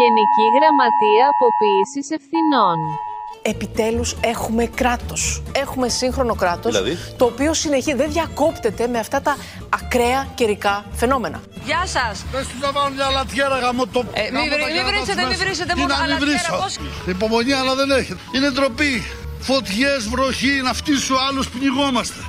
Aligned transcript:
Γενική 0.00 0.44
Γραμματεία 0.56 1.24
Αποποίησης 1.34 2.06
Ευθυνών. 2.18 2.78
Επιτέλους 3.42 4.16
έχουμε 4.20 4.64
κράτος. 4.66 5.42
Έχουμε 5.54 5.88
σύγχρονο 5.88 6.34
κράτος, 6.34 6.72
Δηλαδή; 6.72 6.98
το 7.16 7.24
οποίο 7.24 7.54
συνεχίζει, 7.54 7.94
δεν 7.96 8.10
διακόπτεται 8.12 8.86
με 8.86 8.98
αυτά 8.98 9.20
τα 9.22 9.36
ακραία 9.68 10.26
καιρικά 10.34 10.84
φαινόμενα. 10.92 11.40
Γεια 11.64 11.82
σας. 11.86 12.24
Πες 12.32 12.46
τους 12.46 12.60
να 12.60 12.72
βάλουν 12.72 12.92
μια 12.94 13.10
λατιέρα 13.10 13.58
γαμώ 13.58 13.86
το... 13.86 14.04
Ε, 14.12 14.20
μη 14.22 14.28
γαμώ 14.36 14.48
τα 14.50 14.56
βρι- 14.56 14.66
μη 14.66 14.72
κερατά 14.72 14.88
βρίσετε, 14.90 15.12
τους 15.12 15.22
μη 15.22 15.28
μέσας. 15.28 15.44
βρίσετε 15.44 15.72
Τι 15.72 15.80
μόνο 15.80 15.94
να 15.94 16.00
μην 16.02 16.10
αλατιέρα, 16.12 16.38
βρίσω. 16.38 16.56
πώς- 16.62 16.78
Υπομονή 17.14 17.52
αλλά 17.52 17.74
δεν 17.74 17.90
έχετε. 17.90 18.20
Είναι 18.34 18.50
ντροπή. 18.50 18.94
Φωτιές, 19.40 20.08
βροχή, 20.08 20.60
να 20.64 20.72
φτύσω 20.72 21.14
άλλους 21.28 21.48
πνιγόμαστε. 21.48 22.20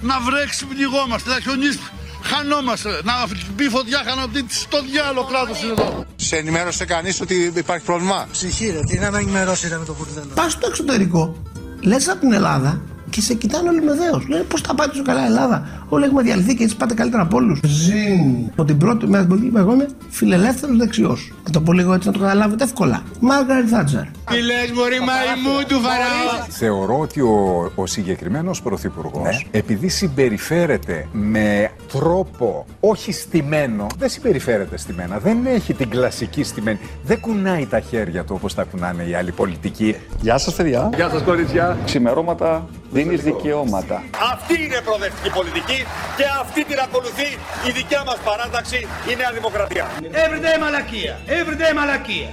Να 0.00 0.20
βρέξει 0.20 0.66
πνιγόμαστε, 0.66 1.30
να 1.30 1.40
χιονίσει 1.40 1.78
χανόμαστε. 2.22 3.00
Να 3.04 3.12
μπει 3.54 3.68
φωτιά 3.68 4.02
χανοτήτης 4.06 4.60
στο 4.60 4.82
διάλογο 4.82 5.26
κράτος 5.30 5.62
είναι 5.62 5.72
εδώ. 5.72 6.04
Σε 6.24 6.36
ενημέρωσε 6.36 6.84
κανείς 6.84 7.20
ότι 7.20 7.52
υπάρχει 7.54 7.84
πρόβλημα; 7.84 8.26
Ψυχή 8.32 8.70
ρε, 8.70 8.80
τι 8.80 8.98
να 8.98 9.10
με 9.10 9.18
ενημερώσετε 9.18 9.78
με 9.78 9.84
το 9.84 9.94
μπουρδέλο. 9.98 10.26
Πας 10.34 10.52
στο 10.52 10.66
εξωτερικό, 10.66 11.36
λες 11.80 12.08
από 12.08 12.20
την 12.20 12.32
Ελλάδα 12.32 12.80
και 13.10 13.20
σε 13.20 13.34
κοιτάνε 13.34 13.68
όλοι 13.68 13.82
με 13.82 13.94
δέος. 13.94 14.26
Λένε 14.28 14.42
πώς 14.42 14.60
τα 14.60 14.74
πάτε 14.74 14.90
τόσο 14.90 15.02
καλά 15.02 15.22
η 15.22 15.24
Ελλάδα; 15.24 15.81
Όλοι 15.94 16.04
έχουμε 16.04 16.22
διαλυθεί 16.22 16.54
και 16.54 16.64
έτσι 16.64 16.76
πάτε 16.76 16.94
καλύτερα 16.94 17.22
από 17.22 17.36
όλους. 17.36 17.60
Ζήν. 17.64 18.50
Από 18.50 18.64
την 18.64 18.78
πρώτη 18.78 19.06
μέρα 19.06 19.26
που 19.26 19.38
εγώ 19.56 19.72
είμαι 19.72 19.88
φιλελεύθερος 20.08 20.76
δεξιός. 20.76 21.32
Θα 21.44 21.50
το 21.50 21.60
πω 21.60 21.72
λίγο 21.72 21.94
έτσι 21.94 22.06
να 22.06 22.12
το 22.12 22.18
καταλάβετε 22.18 22.64
εύκολα. 22.64 23.02
Μάργαρετ 23.20 23.66
Θάτσερ. 23.70 24.02
Τι 24.02 24.42
λες 24.42 24.70
μωρή 24.74 24.98
μαϊμού 24.98 25.66
του 25.68 25.74
Φαραώ. 25.74 26.46
Θεωρώ 26.48 26.98
ότι 26.98 27.20
ο, 27.20 27.72
ο 27.74 27.86
συγκεκριμένος 27.86 28.62
πρωθυπουργός, 28.62 29.46
επειδή 29.50 29.88
συμπεριφέρεται 29.88 31.08
με 31.12 31.70
τρόπο 31.92 32.66
όχι 32.80 33.12
στημένο, 33.12 33.86
δεν 33.98 34.08
συμπεριφέρεται 34.08 34.76
στημένα, 34.76 35.18
δεν 35.18 35.46
έχει 35.46 35.74
την 35.74 35.88
κλασική 35.88 36.42
στημένη, 36.42 36.78
δεν 37.04 37.20
κουνάει 37.20 37.66
τα 37.66 37.80
χέρια 37.80 38.24
του 38.24 38.34
όπως 38.36 38.54
τα 38.54 38.64
κουνάνε 38.64 39.02
οι 39.02 39.14
άλλοι 39.14 39.32
πολιτικοί. 39.32 39.96
Γεια 40.20 40.38
σας 40.38 40.54
παιδιά. 40.54 40.90
Γεια 40.94 41.08
σας 41.08 41.22
κορίτσια. 41.22 41.78
Ξημερώματα 41.84 42.66
δίνεις 42.90 43.22
δικαιώματα. 43.22 44.02
Αυτή 44.32 44.62
είναι 44.64 44.80
προοδευτική 44.84 45.30
πολιτική 45.30 45.81
και 46.16 46.24
αυτή 46.40 46.64
την 46.64 46.78
ακολουθεί 46.86 47.28
η 47.68 47.70
δικιά 47.78 48.02
μας 48.08 48.18
παράταξη, 48.24 48.88
η 49.10 49.14
Νέα 49.16 49.32
Δημοκρατία. 49.32 49.86
Everyday 50.24 50.56
μαλακία. 50.60 51.14
Everyday 51.38 51.72
μαλακία. 51.78 52.28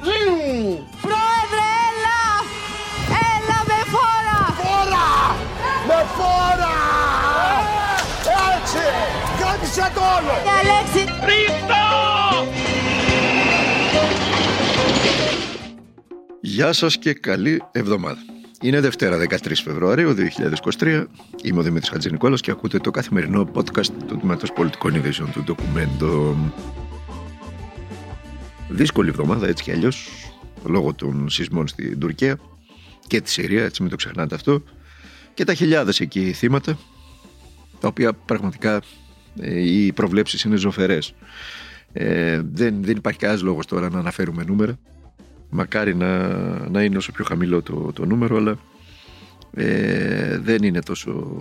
Πρόεδρε, 1.06 1.68
έλα! 1.88 2.22
Έλα 3.34 3.60
με 3.70 3.80
φόρα! 3.94 4.42
Με 5.90 6.00
φόρα! 6.18 6.78
Έτσι! 8.54 8.84
Κράτησε 9.40 9.92
το 9.96 10.02
όλο! 10.18 10.34
Μια 10.46 10.60
λέξη! 10.70 11.04
Γεια 16.42 16.74
σας 16.74 16.98
και 16.98 17.14
καλή 17.14 17.64
εβδομάδα. 17.72 18.20
Είναι 18.62 18.80
Δευτέρα 18.80 19.18
13 19.30 19.38
Φεβρουαρίου 19.64 20.16
2023. 20.80 21.06
Είμαι 21.44 21.60
ο 21.60 21.62
Δημήτρης 21.62 21.90
Χατζηνικόλας 21.90 22.42
και 22.42 22.52
ακούτε 22.52 22.78
το 22.78 22.92
καθημερινό 22.92 23.52
podcast 23.54 23.88
του 24.08 24.18
Τμήματος 24.18 24.54
Πολιτικών 24.54 24.96
Ειδήσεων 24.96 25.32
του 25.32 25.44
Ντοκουμέντο. 25.44 26.36
Δύσκολη 28.70 29.10
εβδομάδα 29.10 29.48
έτσι 29.48 29.64
κι 29.64 29.72
αλλιώς 29.72 30.10
λόγω 30.66 30.94
των 30.94 31.30
σεισμών 31.30 31.68
στην 31.68 32.00
Τουρκία 32.00 32.40
και 33.08 33.22
τη 33.22 33.30
Συρία, 33.30 33.64
έτσι 33.64 33.82
μην 33.82 33.92
το 33.92 33.98
ξεχνάτε 33.98 34.36
αυτό 34.36 34.64
και 35.34 35.44
τα 35.44 35.54
χιλιάδες 35.54 36.00
εκεί 36.00 36.34
θύματα 36.34 36.78
τα 37.80 37.88
οποία 37.88 38.14
πραγματικά 38.14 38.82
ε, 39.40 39.60
οι 39.60 39.94
προβλέψεις 39.94 40.44
είναι 40.44 40.56
ζωφερές. 40.56 41.14
Ε, 41.94 42.42
δεν, 42.54 42.84
δεν 42.84 42.96
υπάρχει 42.98 43.20
κανένας 43.20 43.44
λόγος 43.44 43.66
τώρα 43.66 43.90
να 43.90 44.00
αναφέρουμε 44.00 44.44
νούμερα 44.44 44.78
μακάρι 45.50 45.96
να, 45.96 46.28
να 46.70 46.84
είναι 46.84 46.98
όσο 46.98 47.12
πιο 47.12 47.26
χαμηλό 47.26 47.62
το, 47.62 47.92
το 47.94 48.06
νούμερο 48.06 48.36
αλλά 48.38 48.58
ε, 49.54 50.38
δεν 50.38 50.64
είναι 50.64 50.82
τόσο 50.82 51.38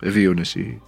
ευίωνες 0.00 0.54
οι, 0.54 0.80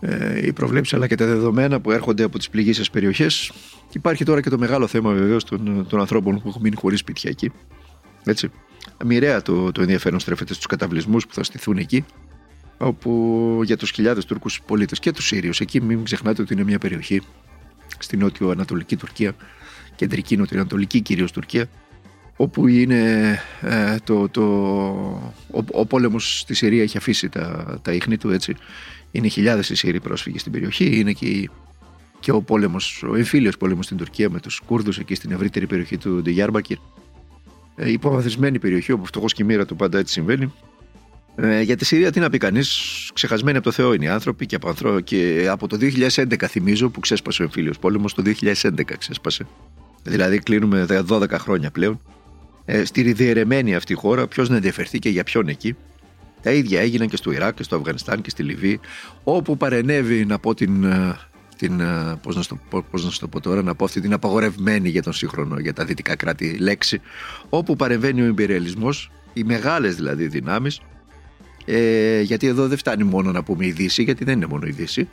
ε, 0.00 0.46
οι 0.46 0.52
προβλέψεις 0.52 0.94
αλλά 0.94 1.06
και 1.06 1.14
τα 1.14 1.26
δεδομένα 1.26 1.80
που 1.80 1.90
έρχονται 1.90 2.22
από 2.22 2.38
τις 2.38 2.50
πληγήσεις 2.50 2.90
περιοχές 2.90 3.52
και 3.88 3.98
υπάρχει 3.98 4.24
τώρα 4.24 4.40
και 4.40 4.50
το 4.50 4.58
μεγάλο 4.58 4.86
θέμα 4.86 5.12
βεβαίως 5.12 5.44
των, 5.44 5.86
των 5.88 6.00
ανθρώπων 6.00 6.40
που 6.40 6.48
έχουν 6.48 6.60
μείνει 6.62 6.76
χωρίς 6.76 6.98
σπίτια 6.98 7.30
εκεί 7.30 7.52
έτσι. 8.24 8.50
Μοιραία 9.04 9.42
το, 9.42 9.72
το 9.72 9.80
ενδιαφέρον 9.80 10.20
στρέφεται 10.20 10.54
στους 10.54 10.66
καταβλισμούς 10.66 11.26
που 11.26 11.34
θα 11.34 11.42
στηθούν 11.42 11.76
εκεί 11.76 12.04
όπου 12.78 13.60
για 13.64 13.76
τους 13.76 13.90
χιλιάδες 13.90 14.24
Τούρκους 14.24 14.62
πολίτες 14.66 14.98
και 14.98 15.12
τους 15.12 15.26
Σύριους 15.26 15.60
εκεί 15.60 15.80
μην 15.80 16.04
ξεχνάτε 16.04 16.42
ότι 16.42 16.52
είναι 16.52 16.64
μια 16.64 16.78
περιοχή 16.78 17.22
στη 17.98 18.16
νότιο-ανατολική 18.16 18.96
Τουρκία 18.96 19.34
κεντρική 19.96 20.36
νοτιοανατολική 20.36 21.00
κυρίως 21.00 21.32
Τουρκία 21.32 21.66
όπου 22.36 22.66
είναι 22.66 23.38
ε, 23.60 23.96
το, 24.04 24.28
το, 24.28 24.42
ο, 25.50 25.64
ο 25.72 25.86
πόλεμος 25.86 26.38
στη 26.38 26.54
Συρία 26.54 26.82
έχει 26.82 26.96
αφήσει 26.96 27.28
τα, 27.28 27.78
τα 27.82 27.92
ίχνη 27.92 28.16
του 28.16 28.30
έτσι 28.30 28.54
είναι 29.10 29.28
χιλιάδες 29.28 29.70
οι 29.70 29.74
Σύριοι 29.74 30.00
πρόσφυγες 30.00 30.40
στην 30.40 30.52
περιοχή 30.52 30.98
είναι 30.98 31.12
και, 31.12 31.26
η- 31.26 31.50
και 32.20 32.30
ο 32.32 32.42
πόλεμος, 32.42 33.02
ο 33.02 33.14
εμφύλιος 33.14 33.56
πόλεμος 33.56 33.84
στην 33.84 33.96
Τουρκία 33.96 34.30
με 34.30 34.40
τους 34.40 34.60
Κούρδους 34.66 34.98
εκεί 34.98 35.14
στην 35.14 35.30
ευρύτερη 35.32 35.66
περιοχή 35.66 35.98
του 35.98 36.22
Ντεγιάρμπακερ 36.22 36.76
ε, 37.76 37.90
υποβαθμισμένη 37.90 38.58
περιοχή 38.58 38.92
όπου 38.92 39.06
φτωχός 39.06 39.32
και 39.32 39.42
η 39.42 39.46
μοίρα 39.46 39.66
του 39.66 39.76
πάντα 39.76 39.98
έτσι 39.98 40.12
συμβαίνει 40.12 40.52
ε, 41.36 41.60
για 41.60 41.76
τη 41.76 41.84
Συρία 41.84 42.12
τι 42.12 42.20
να 42.20 42.30
πει 42.30 42.38
κανείς, 42.38 42.80
ξεχασμένοι 43.14 43.56
από 43.56 43.66
το 43.66 43.72
Θεό 43.72 43.92
είναι 43.92 44.04
οι 44.04 44.08
άνθρωποι 44.08 44.46
και 44.46 44.56
από, 44.56 44.68
ανθρω... 44.68 45.00
και 45.00 45.46
από 45.50 45.66
το 45.68 45.78
2011 45.80 46.44
θυμίζω 46.48 46.88
που 46.88 47.00
ξέσπασε 47.00 47.42
ο 47.42 47.44
εμφύλιος 47.44 47.78
πόλεμος, 47.78 48.14
το 48.14 48.22
2011 48.42 48.70
ξέσπασε. 48.98 49.46
Δηλαδή 50.02 50.38
κλείνουμε 50.38 50.86
12 51.08 51.30
χρόνια 51.30 51.70
πλέον. 51.70 52.00
Ε, 52.64 52.84
στη 52.84 53.12
διαιρεμένη 53.12 53.74
αυτή 53.74 53.94
χώρα, 53.94 54.26
ποιος 54.26 54.48
να 54.48 54.56
ενδιαφερθεί 54.56 54.98
και 54.98 55.08
για 55.08 55.24
ποιον 55.24 55.48
εκεί. 55.48 55.76
Τα 56.42 56.50
ίδια 56.50 56.80
έγιναν 56.80 57.08
και 57.08 57.16
στο 57.16 57.32
Ιράκ 57.32 57.54
και 57.54 57.62
στο 57.62 57.76
Αφγανιστάν 57.76 58.20
και 58.20 58.30
στη 58.30 58.42
Λιβύη, 58.42 58.80
όπου 59.24 59.56
παρενέβη 59.56 60.24
να 60.24 60.38
πω 60.38 60.54
την. 60.54 60.84
ε, 60.84 61.16
την 61.56 61.80
ε, 61.80 62.18
πώς, 62.22 62.36
να 62.36 62.42
στο, 62.42 62.58
πω- 62.70 62.84
πώς 62.90 63.04
να 63.04 63.10
σου 63.10 63.18
το 63.18 63.28
πω 63.28 63.40
τώρα, 63.40 63.62
να 63.62 63.74
πω 63.74 63.84
αυτή 63.84 64.00
την 64.00 64.12
απαγορευμένη 64.12 64.88
για 64.88 65.02
τον 65.02 65.12
σύγχρονο, 65.12 65.58
για 65.58 65.72
τα 65.72 65.84
δυτικά 65.84 66.16
κράτη 66.16 66.56
λέξη, 66.58 67.00
όπου 67.48 67.76
παρεμβαίνει 67.76 68.22
ο 68.22 68.26
υπεριαλισμός, 68.26 69.10
οι 69.32 69.44
μεγάλες 69.44 69.94
δηλαδή 69.94 70.26
δυνάμεις, 70.26 70.80
ε, 71.64 72.20
γιατί 72.20 72.46
εδώ 72.46 72.68
δεν 72.68 72.78
φτάνει 72.78 73.04
μόνο 73.04 73.32
να 73.32 73.42
πούμε 73.42 73.66
η 73.66 73.70
Δύση, 73.70 74.02
γιατί 74.02 74.24
δεν 74.24 74.36
είναι 74.36 74.46
μόνο 74.46 74.66
η 74.66 74.70
Δύση. 74.70 75.08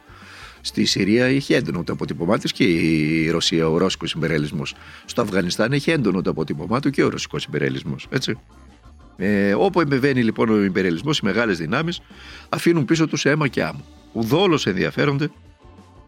Στη 0.62 0.86
Συρία 0.86 1.26
έχει 1.26 1.54
έντονο 1.54 1.84
το 1.84 1.94
αποτύπωμά 1.94 2.38
της 2.38 2.52
και 2.52 2.64
η 2.64 3.30
Ρωσία, 3.30 3.70
ο 3.70 3.78
Ρώσικος 3.78 4.12
υπερελισμό. 4.12 4.64
Στο 5.06 5.22
Αφγανιστάν 5.22 5.72
έχει 5.72 5.92
έντονο 5.92 6.22
το 6.22 6.30
αποτύπωμά 6.30 6.80
του 6.80 6.90
και 6.90 7.04
ο 7.04 7.10
Ρωσικός 7.10 7.44
υπερελισμό. 7.44 7.96
Έτσι. 8.10 8.40
Ε, 9.18 9.54
όπου 9.54 9.82
εμπεβαίνει 9.82 10.24
λοιπόν 10.24 10.50
ο 10.50 10.64
υπερελισμός, 10.64 11.18
οι 11.18 11.26
μεγάλες 11.26 11.58
δυνάμεις 11.58 12.02
αφήνουν 12.50 12.86
πίσω 12.86 13.08
τους 13.08 13.26
αίμα 13.26 13.48
και 13.48 13.64
άμμο. 13.64 13.84
Ουδόλως 14.14 14.66
ενδιαφέρονται 14.66 15.30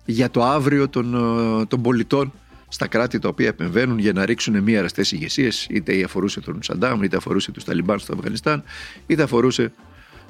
για 0.06 0.30
το 0.30 0.44
αύριο 0.44 0.90
των, 0.90 1.16
ε, 1.62 1.66
των 1.66 1.82
πολιτών 1.82 2.34
στα 2.68 2.88
κράτη 2.88 3.20
τα 3.20 3.28
οποία 3.28 3.48
επεμβαίνουν 3.48 4.00
για 4.00 4.14
να 4.14 4.26
ρίξουν 4.26 4.64
μία 4.64 4.80
αραστές 4.80 5.12
ηγεσίες, 5.12 5.68
είτε 5.70 6.04
αφορούσε 6.04 6.40
τον 6.40 6.64
Σαντάμ, 6.64 7.04
είτε 7.04 7.18
αφορούσε 7.18 7.52
τους 7.52 7.64
Ταλιμπάν 7.64 8.00
στο 8.00 8.14
Αφγανιστάν, 8.14 8.64
είτε 9.08 9.24
αφορούσε 9.24 9.72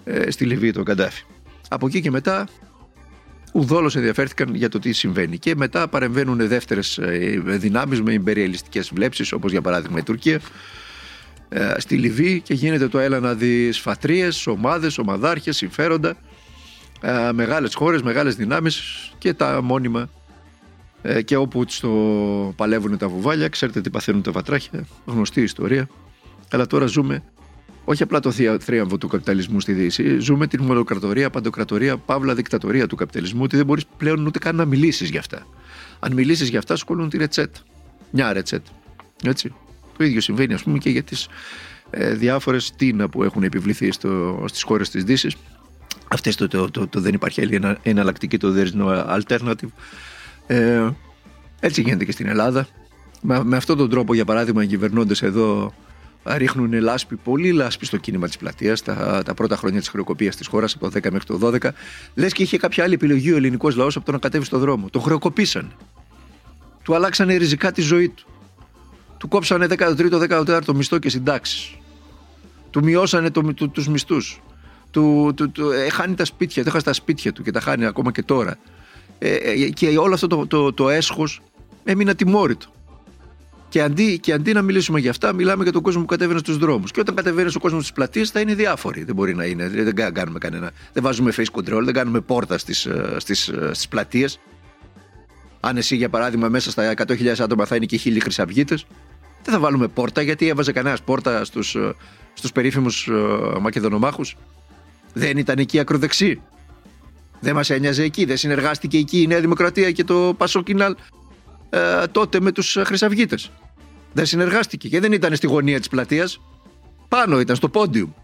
ε, 0.04 0.32
στη 0.32 0.46
Λιβύη 0.46 0.72
τον 0.72 0.84
Καντάφη. 0.84 1.24
Από 1.70 1.88
εκεί 1.88 2.02
και 2.02 2.12
μετά 2.12 2.48
ουδόλως 3.52 3.96
ενδιαφέρθηκαν 3.96 4.56
για 4.56 4.70
το 4.70 4.80
τι 4.80 4.92
συμβαίνει. 4.92 5.38
Και 5.38 5.56
μετά 5.56 5.88
παρεμβαίνουν 5.88 6.48
δεύτερες 6.48 7.00
δυνάμεις 7.44 8.02
με 8.02 8.14
υπεριαλιστικέ 8.14 8.82
βλέψεις, 8.94 9.32
όπως 9.32 9.52
για 9.52 9.62
παράδειγμα 9.62 10.00
η 10.00 10.04
Τουρκία, 10.04 10.40
ε, 11.50 11.74
στη 11.78 11.96
Λιβύη 11.96 12.42
και 12.42 12.54
γίνεται 12.54 12.88
το 12.88 13.00
έλα 13.00 13.20
να 13.20 13.34
δεις 13.34 13.80
φατρίες, 13.80 14.48
ομάδες, 14.48 14.98
ομαδάρχες, 14.98 15.58
συμφέροντα, 15.58 16.16
ε, 17.02 17.32
μεγάλες 17.34 17.76
χώρες, 17.76 18.02
μεγάλες 18.02 18.36
δυνάμεις 18.36 18.82
και 19.18 19.34
τα 19.34 19.62
μόνιμα. 19.62 20.10
Ε, 21.02 21.22
και 21.22 21.36
όπου 21.36 21.64
στο 21.68 21.90
παλεύουν 22.56 22.98
τα 22.98 23.08
βουβάλια, 23.08 23.48
ξέρετε 23.48 23.82
τι 23.82 23.90
παθαίνουν 23.90 24.22
τα 24.22 24.32
βατράχια, 24.32 24.86
γνωστή 25.06 25.42
ιστορία. 25.42 25.90
Αλλά 26.52 26.68
τώρα 26.68 26.86
ζούμε 26.86 27.24
όχι 27.86 28.04
απλά 28.04 28.20
το 28.20 28.32
θεία- 28.32 28.58
θρίαμβο 28.60 28.98
του 28.98 29.08
καπιταλισμού 29.08 29.60
στη 29.60 29.74
Δύση, 29.74 30.20
ζούμε 30.20 30.48
την 30.48 30.64
μονοκρατορία, 30.64 31.30
παντοκρατορία, 31.30 31.98
παύλα 31.98 32.34
δικτατορία 32.36 32.88
του 32.88 32.96
καπιταλισμού, 32.96 33.42
ότι 33.44 33.56
δεν 33.56 33.66
μπορείς 33.66 33.86
πλέον 33.98 34.26
ούτε 34.26 34.40
καν 34.40 34.56
να 34.56 34.66
μιλήσεις 34.66 35.10
για 35.10 35.20
αυτά. 35.20 35.46
Αν 36.00 36.14
μιλήσεις 36.14 36.50
για 36.50 36.60
αυτά, 36.60 36.76
σου 36.76 36.86
κολλούν 36.86 37.10
τη 37.10 37.18
ρετσέτα. 37.18 37.60
Μια 38.12 38.34
ρετσέτα. 38.34 38.72
Έτσι. 39.24 39.54
Το 39.98 40.04
ίδιο 40.04 40.22
συμβαίνει, 40.22 40.54
ας 40.54 40.64
πούμε, 40.64 40.78
και 40.78 40.90
για 40.90 41.04
τις 41.04 41.28
ε, 41.90 42.14
διάφορες 42.14 42.72
τίνα 42.76 43.10
που 43.10 43.24
έχουν 43.24 43.44
επιβληθεί 43.44 43.92
στο, 43.92 44.44
στις 44.48 44.64
χώρες 44.64 44.90
της 44.90 45.04
Δύσης. 45.04 45.36
Αυτές 46.08 46.36
το, 46.36 46.48
το, 46.48 46.72
το, 46.72 46.88
το 46.88 47.00
δεν 47.00 47.14
υπάρχει 47.14 47.42
άλλη 47.42 47.56
ενα- 47.56 47.78
εναλλακτική, 47.82 48.38
το 48.38 48.54
there 48.58 48.68
is 48.68 48.82
no 48.82 49.20
alternative. 49.20 49.70
Ε, 50.48 50.90
έτσι 51.60 51.82
γίνεται 51.82 52.06
και 52.06 52.12
στην 52.12 52.28
Ελλάδα. 52.28 52.68
Με, 53.22 53.44
με 53.44 53.58
αυτόν 53.58 53.78
τον 53.78 53.90
τρόπο, 53.90 54.14
για 54.14 54.26
παράδειγμα, 54.26 54.64
οι 54.64 54.68
κυβερνώντες 54.68 55.22
εδώ 55.22 55.74
ρίχνουν 56.24 56.74
λάσπη, 56.74 57.16
πολύ 57.16 57.52
λάσπη 57.52 57.86
στο 57.86 57.98
κίνημα 57.98 58.28
της 58.28 58.38
πλατείας 58.38 58.82
τα, 58.82 59.22
τα 59.26 59.34
πρώτα 59.34 59.56
χρόνια 59.56 59.80
της 59.80 59.90
χρεοκοπίας 59.90 60.36
της 60.36 60.48
χώρας, 60.48 60.74
από 60.74 60.90
το 60.90 61.00
10 61.00 61.12
μέχρι 61.12 61.26
το 61.26 61.40
12. 61.54 61.70
Λες 62.16 62.34
και 62.34 62.44
είχε 62.44 62.58
κάποια 62.58 62.84
άλλη 62.84 62.94
επιλογή 62.94 63.32
ο 63.32 63.36
ελληνικός 63.36 63.76
λαός 63.76 63.96
από 63.96 64.06
το 64.06 64.12
να 64.12 64.18
κατέβει 64.18 64.46
στο 64.46 64.58
δρόμο. 64.58 64.90
Τον 64.90 65.02
χρεοκοπήσαν. 65.02 65.72
Του 66.84 66.96
αλλάξανε 66.96 67.36
ριζικά 67.36 67.72
τη 67.72 67.82
ζωή 67.82 68.10
του. 68.10 68.26
Του 69.18 69.28
κόψανε 69.28 69.68
13ο, 69.70 70.46
14ο 70.46 70.74
μισθό 70.74 70.98
και 70.98 71.10
συντάξεις. 71.10 71.78
Του 72.70 72.84
μειώσανε 72.84 73.30
το, 73.30 73.42
του, 73.54 73.70
τους 73.70 73.88
μισθούς. 73.88 74.42
Του, 74.92 75.34
του, 75.36 75.52
του, 75.52 75.72
ε, 75.72 75.90
χάνει 75.90 76.16
τα 76.16 76.26
σπίτια, 76.26 76.64
του 76.64 76.70
έχασε 76.70 76.86
τα 76.86 76.94
σπίτια 76.94 77.34
του 77.34 77.44
και 77.44 77.52
τα 77.52 77.60
χάνει 77.60 77.86
ακόμα 77.86 78.12
και 78.12 78.24
τώρα. 78.24 78.58
Ε, 79.20 79.36
ε, 79.36 79.70
και 79.70 79.98
όλο 79.98 80.14
αυτό 80.14 80.28
το, 80.28 80.48
το, 80.48 80.74
το 80.74 80.90
έσχος 80.90 81.42
έμεινε 81.84 82.12
ατιμόρυτο. 82.12 82.68
Και 83.72 83.82
αντί, 83.82 84.20
και 84.20 84.34
αντί 84.34 84.54
να 84.54 84.62
μιλήσουμε 84.62 85.00
για 85.00 85.10
αυτά, 85.10 85.34
μιλάμε 85.34 85.64
για 85.64 85.72
τον 85.72 85.82
κόσμο 85.82 86.02
που 86.02 86.08
κατέβαινε 86.08 86.40
στους 86.40 86.58
δρόμους. 86.58 86.92
Και 86.92 87.00
όταν 87.00 87.16
κατεβαίνεις 87.16 87.50
στον 87.50 87.62
κόσμος 87.62 87.82
στις 87.82 87.96
πλατείες, 87.96 88.30
θα 88.30 88.40
είναι 88.40 88.54
διάφοροι. 88.54 89.04
Δεν 89.04 89.16
μπορεί 89.16 89.36
να 89.36 89.46
είναι. 89.46 89.68
Δεν 89.68 90.14
κάνουμε 90.14 90.40
κανένα. 90.40 90.72
Δεν 90.94 91.04
βάζουμε 91.04 91.34
face 91.36 91.60
control, 91.60 91.84
δεν 91.84 91.94
κάνουμε 91.94 92.20
πόρτα 92.20 92.58
στις 92.58 92.88
στις, 93.18 93.52
στις 93.72 93.88
πλατείες. 93.88 94.40
Αν 95.60 95.78
εσύ, 95.78 95.96
για 95.96 96.10
παράδειγμα, 96.10 96.50
μέσα 96.50 96.72
στα 96.72 96.94
100.000 97.08 97.28
άτομα 97.40 97.66
θα 97.66 97.76
είναι 97.76 97.86
και 97.86 97.98
χίλιοι 97.98 98.20
χρυσαυγίτες, 98.20 98.86
δεν 99.44 99.54
θα 99.54 99.60
βάλουμε 99.60 99.88
πόρτα 99.88 100.22
γιατί 100.22 100.48
έβαζε 100.48 100.72
κανένας 100.72 101.02
πόρτα 101.02 101.46
στους 101.46 101.78
στους 102.34 102.52
περίφημους 102.52 103.10
Μακεδονομάχους; 103.62 104.38
Δεν 105.14 105.38
ήταν 105.38 105.58
εκεί 105.58 105.80
ακροδεξί. 105.80 106.42
Δεν 107.40 107.56
μας 107.56 107.70
ένοιαζε 107.70 108.04
εκεί. 108.04 108.26
Δεν 108.26 108.38
συνεργάστηκε 108.38 108.98
εκεί 108.98 109.22
η 109.22 109.28
Νέα 109.28 109.40
Δημοκρατία 109.40 109.92
και 109.92 110.04
το 110.04 110.34
Πασόκιναλ 110.38 110.96
ε, 111.74 112.08
τότε 112.12 112.40
με 112.40 112.52
τους 112.52 112.78
Χρυσαυγίτες. 112.84 113.52
Δεν 114.14 114.26
συνεργάστηκε 114.26 114.88
και 114.88 115.00
δεν 115.00 115.12
ήταν 115.12 115.36
στη 115.36 115.48
γωνία 115.48 115.80
της 115.80 115.90
πλατείας. 115.90 116.42
Πάνω 117.08 117.40
ήταν 117.40 117.56
στο 117.56 117.70
πόντιου 117.70 118.16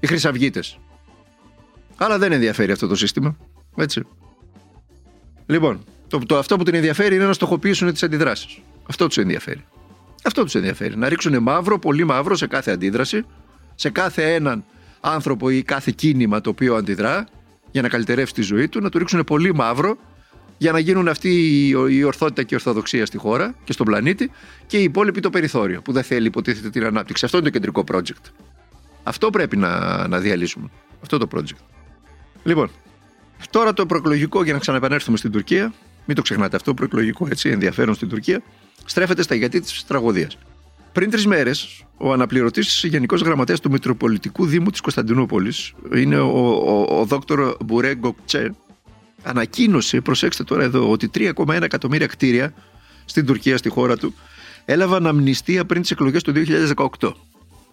οι 0.00 0.06
Χρυσαυγίτες. 0.06 0.78
Αλλά 1.96 2.18
δεν 2.18 2.32
ενδιαφέρει 2.32 2.72
αυτό 2.72 2.86
το 2.86 2.94
σύστημα. 2.94 3.36
Έτσι. 3.76 4.02
Λοιπόν, 5.46 5.84
το, 6.08 6.18
το, 6.18 6.38
αυτό 6.38 6.56
που 6.56 6.62
την 6.62 6.74
ενδιαφέρει 6.74 7.14
είναι 7.14 7.24
να 7.24 7.32
στοχοποιήσουν 7.32 7.92
τις 7.92 8.02
αντιδράσεις. 8.02 8.58
Αυτό 8.88 9.06
τους 9.06 9.16
ενδιαφέρει. 9.16 9.64
Αυτό 10.24 10.42
τους 10.42 10.54
ενδιαφέρει. 10.54 10.96
Να 10.96 11.08
ρίξουν 11.08 11.42
μαύρο, 11.42 11.78
πολύ 11.78 12.04
μαύρο 12.04 12.36
σε 12.36 12.46
κάθε 12.46 12.70
αντίδραση, 12.70 13.24
σε 13.74 13.90
κάθε 13.90 14.34
έναν 14.34 14.64
άνθρωπο 15.00 15.50
ή 15.50 15.62
κάθε 15.62 15.92
κίνημα 15.96 16.40
το 16.40 16.50
οποίο 16.50 16.74
αντιδρά 16.74 17.26
για 17.70 17.82
να 17.82 17.88
καλυτερεύσει 17.88 18.34
τη 18.34 18.42
ζωή 18.42 18.68
του, 18.68 18.80
να 18.80 18.88
του 18.88 18.98
ρίξουν 18.98 19.24
πολύ 19.24 19.54
μαύρο 19.54 19.98
για 20.58 20.72
να 20.72 20.78
γίνουν 20.78 21.08
αυτή 21.08 21.30
η 21.88 22.04
ορθότητα 22.04 22.42
και 22.42 22.48
η 22.50 22.54
ορθοδοξία 22.54 23.06
στη 23.06 23.18
χώρα 23.18 23.54
και 23.64 23.72
στον 23.72 23.86
πλανήτη 23.86 24.30
και 24.66 24.78
οι 24.78 24.82
υπόλοιποι 24.82 25.20
το 25.20 25.30
περιθώριο 25.30 25.82
που 25.82 25.92
δεν 25.92 26.02
θέλει 26.02 26.26
υποτίθεται 26.26 26.70
την 26.70 26.84
ανάπτυξη. 26.84 27.24
Αυτό 27.24 27.36
είναι 27.36 27.46
το 27.46 27.52
κεντρικό 27.52 27.84
project. 27.92 28.30
Αυτό 29.02 29.30
πρέπει 29.30 29.56
να, 29.56 30.06
να 30.08 30.18
διαλύσουμε. 30.18 30.70
Αυτό 31.02 31.18
το 31.18 31.28
project. 31.34 31.58
Λοιπόν, 32.42 32.70
τώρα 33.50 33.72
το 33.72 33.86
προεκλογικό 33.86 34.44
για 34.44 34.52
να 34.52 34.58
ξαναεπανέλθουμε 34.58 35.16
στην 35.16 35.30
Τουρκία. 35.30 35.72
Μην 36.04 36.16
το 36.16 36.22
ξεχνάτε 36.22 36.56
αυτό, 36.56 36.74
προεκλογικό 36.74 37.26
έτσι, 37.30 37.48
ενδιαφέρον 37.48 37.94
στην 37.94 38.08
Τουρκία. 38.08 38.42
Στρέφεται 38.84 39.22
στα 39.22 39.34
γιατί 39.34 39.60
της 39.60 39.84
τραγωδίας. 39.86 40.38
Πριν 40.92 41.10
τρεις 41.10 41.26
μέρες, 41.26 41.84
ο 41.96 42.12
αναπληρωτής 42.12 42.84
Γενικός 42.84 43.20
Γραμματέας 43.20 43.60
του 43.60 43.70
Μητροπολιτικού 43.70 44.46
Δήμου 44.46 44.70
της 44.70 44.80
Κωνσταντινούπολης, 44.80 45.72
είναι 45.94 46.18
ο, 46.18 46.48
ο, 46.48 46.98
ο, 47.00 47.04
Δόκτωρ 47.04 47.56
Μπουρέ 47.64 47.94
Γκοκτσέ, 47.94 48.54
ανακοίνωσε, 49.22 50.00
προσέξτε 50.00 50.44
τώρα 50.44 50.62
εδώ, 50.62 50.90
ότι 50.90 51.10
3,1 51.14 51.62
εκατομμύρια 51.62 52.06
κτίρια 52.06 52.54
στην 53.04 53.26
Τουρκία, 53.26 53.56
στη 53.56 53.68
χώρα 53.68 53.96
του, 53.96 54.14
έλαβαν 54.64 55.06
αμνηστία 55.06 55.64
πριν 55.64 55.80
τις 55.80 55.90
εκλογές 55.90 56.22
του 56.22 56.32
2018. 57.00 57.12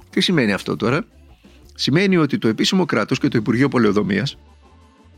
Τι 0.10 0.22
σημαίνει 0.22 0.54
αυτό 0.54 0.76
τώρα, 0.76 1.06
Σημαίνει 1.76 2.18
ότι 2.18 2.38
το 2.38 2.48
επίσημο 2.48 2.86
κράτος 2.86 3.20
και 3.20 3.28
το 3.28 3.38
Υπουργείο 3.38 3.68
Πολεοδομίας 3.68 4.38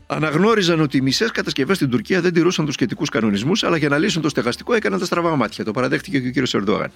αναγνώριζαν 0.06 0.80
ότι 0.80 0.96
οι 0.96 1.00
μισές 1.00 1.30
κατασκευές 1.30 1.76
στην 1.76 1.90
Τουρκία 1.90 2.20
δεν 2.20 2.32
τηρούσαν 2.32 2.64
τους 2.64 2.74
σχετικούς 2.74 3.08
κανονισμούς, 3.08 3.64
αλλά 3.64 3.76
για 3.76 3.88
να 3.88 3.98
λύσουν 3.98 4.22
το 4.22 4.28
στεγαστικό 4.28 4.74
έκαναν 4.74 4.98
τα 4.98 5.04
στραβά 5.04 5.36
μάτια. 5.36 5.64
Το 5.64 5.70
παραδέχτηκε 5.70 6.20
και 6.20 6.26
ο 6.26 6.30
κύριος 6.30 6.54
Ερντογάν. 6.54 6.90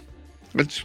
Έτσι. 0.54 0.84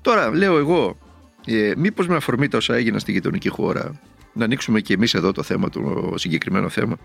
Τώρα, 0.00 0.34
λέω 0.34 0.58
εγώ, 0.58 0.98
ε, 1.46 1.72
μήπως 1.76 2.06
με 2.06 2.16
αφορμή 2.16 2.48
τα 2.48 2.56
όσα 2.56 2.74
έγιναν 2.74 3.00
στη 3.00 3.12
γειτονική 3.12 3.48
χώρα, 3.48 4.00
να 4.32 4.44
ανοίξουμε 4.44 4.80
και 4.80 4.94
εμείς 4.94 5.14
εδώ 5.14 5.32
το 5.32 5.42
θέμα, 5.42 5.68
το 5.68 6.14
συγκεκριμένο 6.16 6.68
θέμα. 6.68 6.96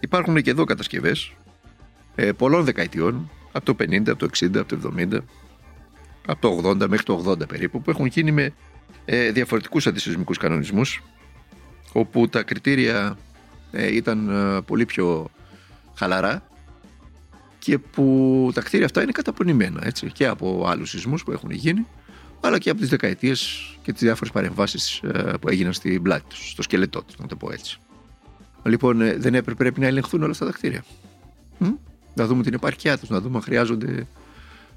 Υπάρχουν 0.00 0.42
και 0.42 0.50
εδώ 0.50 0.64
κατασκευές 0.64 1.32
ε, 2.14 2.32
πολλών 2.32 2.64
δεκαετιών, 2.64 3.30
από 3.52 3.64
το 3.64 3.84
50, 3.84 4.08
από 4.08 4.16
το 4.16 4.28
60, 4.38 4.56
από 4.56 4.76
το 4.76 4.92
70, 4.96 5.18
από 6.26 6.62
το 6.62 6.68
80 6.70 6.88
μέχρι 6.88 7.04
το 7.04 7.24
80 7.26 7.48
περίπου, 7.48 7.82
που 7.82 7.90
έχουν 7.90 8.06
γίνει 8.06 8.32
με 8.32 8.52
ε, 9.04 9.30
διαφορετικούς 9.30 9.86
αντισυσμικούς 9.86 10.38
κανονισμούς, 10.38 11.02
όπου 11.92 12.28
τα 12.28 12.42
κριτήρια 12.42 13.18
ε, 13.70 13.94
ήταν 13.94 14.28
ε, 14.28 14.60
πολύ 14.60 14.84
πιο 14.86 15.30
χαλαρά 15.94 16.48
και 17.58 17.78
που 17.78 18.50
τα 18.54 18.60
κτίρια 18.60 18.86
αυτά 18.86 19.02
είναι 19.02 19.12
καταπονημένα 19.12 19.86
έτσι, 19.86 20.12
και 20.12 20.26
από 20.26 20.64
άλλους 20.66 20.90
σεισμούς 20.90 21.24
που 21.24 21.32
έχουν 21.32 21.50
γίνει 21.50 21.86
αλλά 22.40 22.58
και 22.58 22.70
από 22.70 22.80
τις 22.80 22.88
δεκαετίες 22.88 23.70
και 23.82 23.92
τις 23.92 24.02
διάφορες 24.02 24.32
παρεμβάσεις 24.32 25.00
ε, 25.02 25.34
που 25.40 25.48
έγιναν 25.48 25.72
στην 25.72 26.02
πλάτη 26.02 26.24
τους, 26.28 26.50
στο 26.50 26.62
σκελετό 26.62 27.02
τους, 27.02 27.16
να 27.18 27.26
το 27.26 27.36
πω 27.36 27.52
έτσι. 27.52 27.78
Λοιπόν, 28.62 29.00
ε, 29.00 29.16
δεν 29.16 29.34
έπρεπε 29.34 29.54
πρέπει 29.54 29.80
να 29.80 29.86
ελεγχθούν 29.86 30.22
όλα 30.22 30.30
αυτά 30.30 30.46
τα 30.46 30.52
κτίρια. 30.52 30.84
Να 32.14 32.26
δούμε 32.26 32.42
την 32.42 32.54
επαρχιά 32.54 32.98
τους, 32.98 33.08
να 33.08 33.20
δούμε 33.20 33.36
αν 33.36 33.42
χρειάζονται 33.42 34.06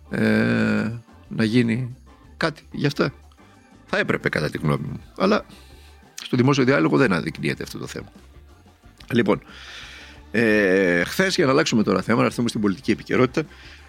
ε, 0.10 0.92
να 1.28 1.44
γίνει 1.44 1.96
κάτι 2.38 2.62
γι' 2.72 2.86
αυτά. 2.86 3.14
Θα 3.86 3.98
έπρεπε 3.98 4.30
κατά 4.30 4.50
τη 4.50 4.58
γνώμη 4.58 4.88
μου. 4.88 5.02
Αλλά 5.18 5.46
στο 6.24 6.38
δημόσιο 6.38 6.64
διάλογο 6.64 6.98
δεν 6.98 7.14
αδεικνύεται 7.14 7.64
αυτό 7.64 7.78
το 7.78 7.88
θέμα. 7.88 8.12
Λοιπόν, 9.12 9.42
ε, 10.32 11.04
χθες 11.04 11.36
για 11.36 11.46
να 11.46 11.52
αλλάξουμε 11.52 11.84
τώρα 11.84 12.02
θέμα, 12.02 12.20
να 12.20 12.26
έρθουμε 12.26 12.50
στην 12.50 12.62
πολιτική 12.62 12.92
επικαιρότητα, 12.92 13.48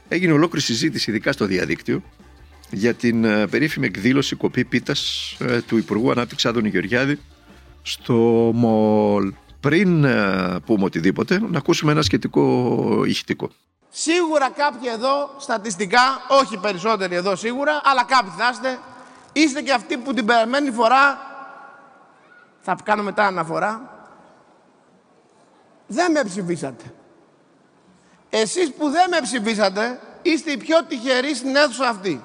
έγινε 0.09 0.33
ολόκληρη 0.33 0.65
συζήτηση, 0.65 1.11
ειδικά 1.11 1.33
στο 1.33 1.47
διαδίκτυο, 1.47 2.03
για 2.73 2.95
την 2.95 3.25
ε, 3.25 3.47
περίφημη 3.47 3.87
εκδήλωση 3.87 4.37
κοπή 4.37 4.65
πίτας 4.65 5.33
ε, 5.39 5.61
του 5.61 5.77
Υπουργού 5.77 6.11
Ανάπτυξης 6.11 6.51
Άδωνη 6.51 6.69
Γεωργιάδη 6.69 7.21
στο 7.83 8.15
ΜΟΛ. 8.55 9.33
Πριν 9.61 10.05
ε, 10.05 10.57
πούμε 10.67 10.85
οτιδήποτε, 10.85 11.41
να 11.51 11.59
ακούσουμε 11.59 11.93
ένα 11.93 12.03
σχετικό 12.03 13.05
ηχητικό. 13.07 13.51
Σίγουρα 13.89 14.51
κάποιοι 14.51 14.89
εδώ, 14.95 15.31
στατιστικά, 15.39 16.01
όχι 16.29 16.59
περισσότεροι 16.59 17.15
εδώ 17.15 17.37
σίγουρα, 17.37 17.81
αλλά 17.85 18.05
κάποιοι 18.05 18.33
θα 18.37 18.49
είστε, 18.53 18.79
είστε 19.33 19.63
και 19.63 19.73
αυτοί 19.73 19.97
που 19.97 20.15
την 20.15 20.27
περασμένη 20.27 20.71
φορά, 20.71 21.19
θα 22.61 22.77
κάνω 22.85 23.03
μετά 23.03 23.27
αναφορά, 23.27 23.91
δεν 25.87 26.13
με 26.13 26.23
ψηφίσατε. 26.25 26.85
Εσείς 28.31 28.73
που 28.73 28.89
δεν 28.89 29.09
με 29.11 29.19
ψηφίσατε, 29.23 30.01
είστε 30.23 30.51
οι 30.51 30.57
πιο 30.57 30.85
τυχεροί 30.85 31.35
στην 31.35 31.57
αίθουσα 31.57 31.89
αυτή. 31.89 32.23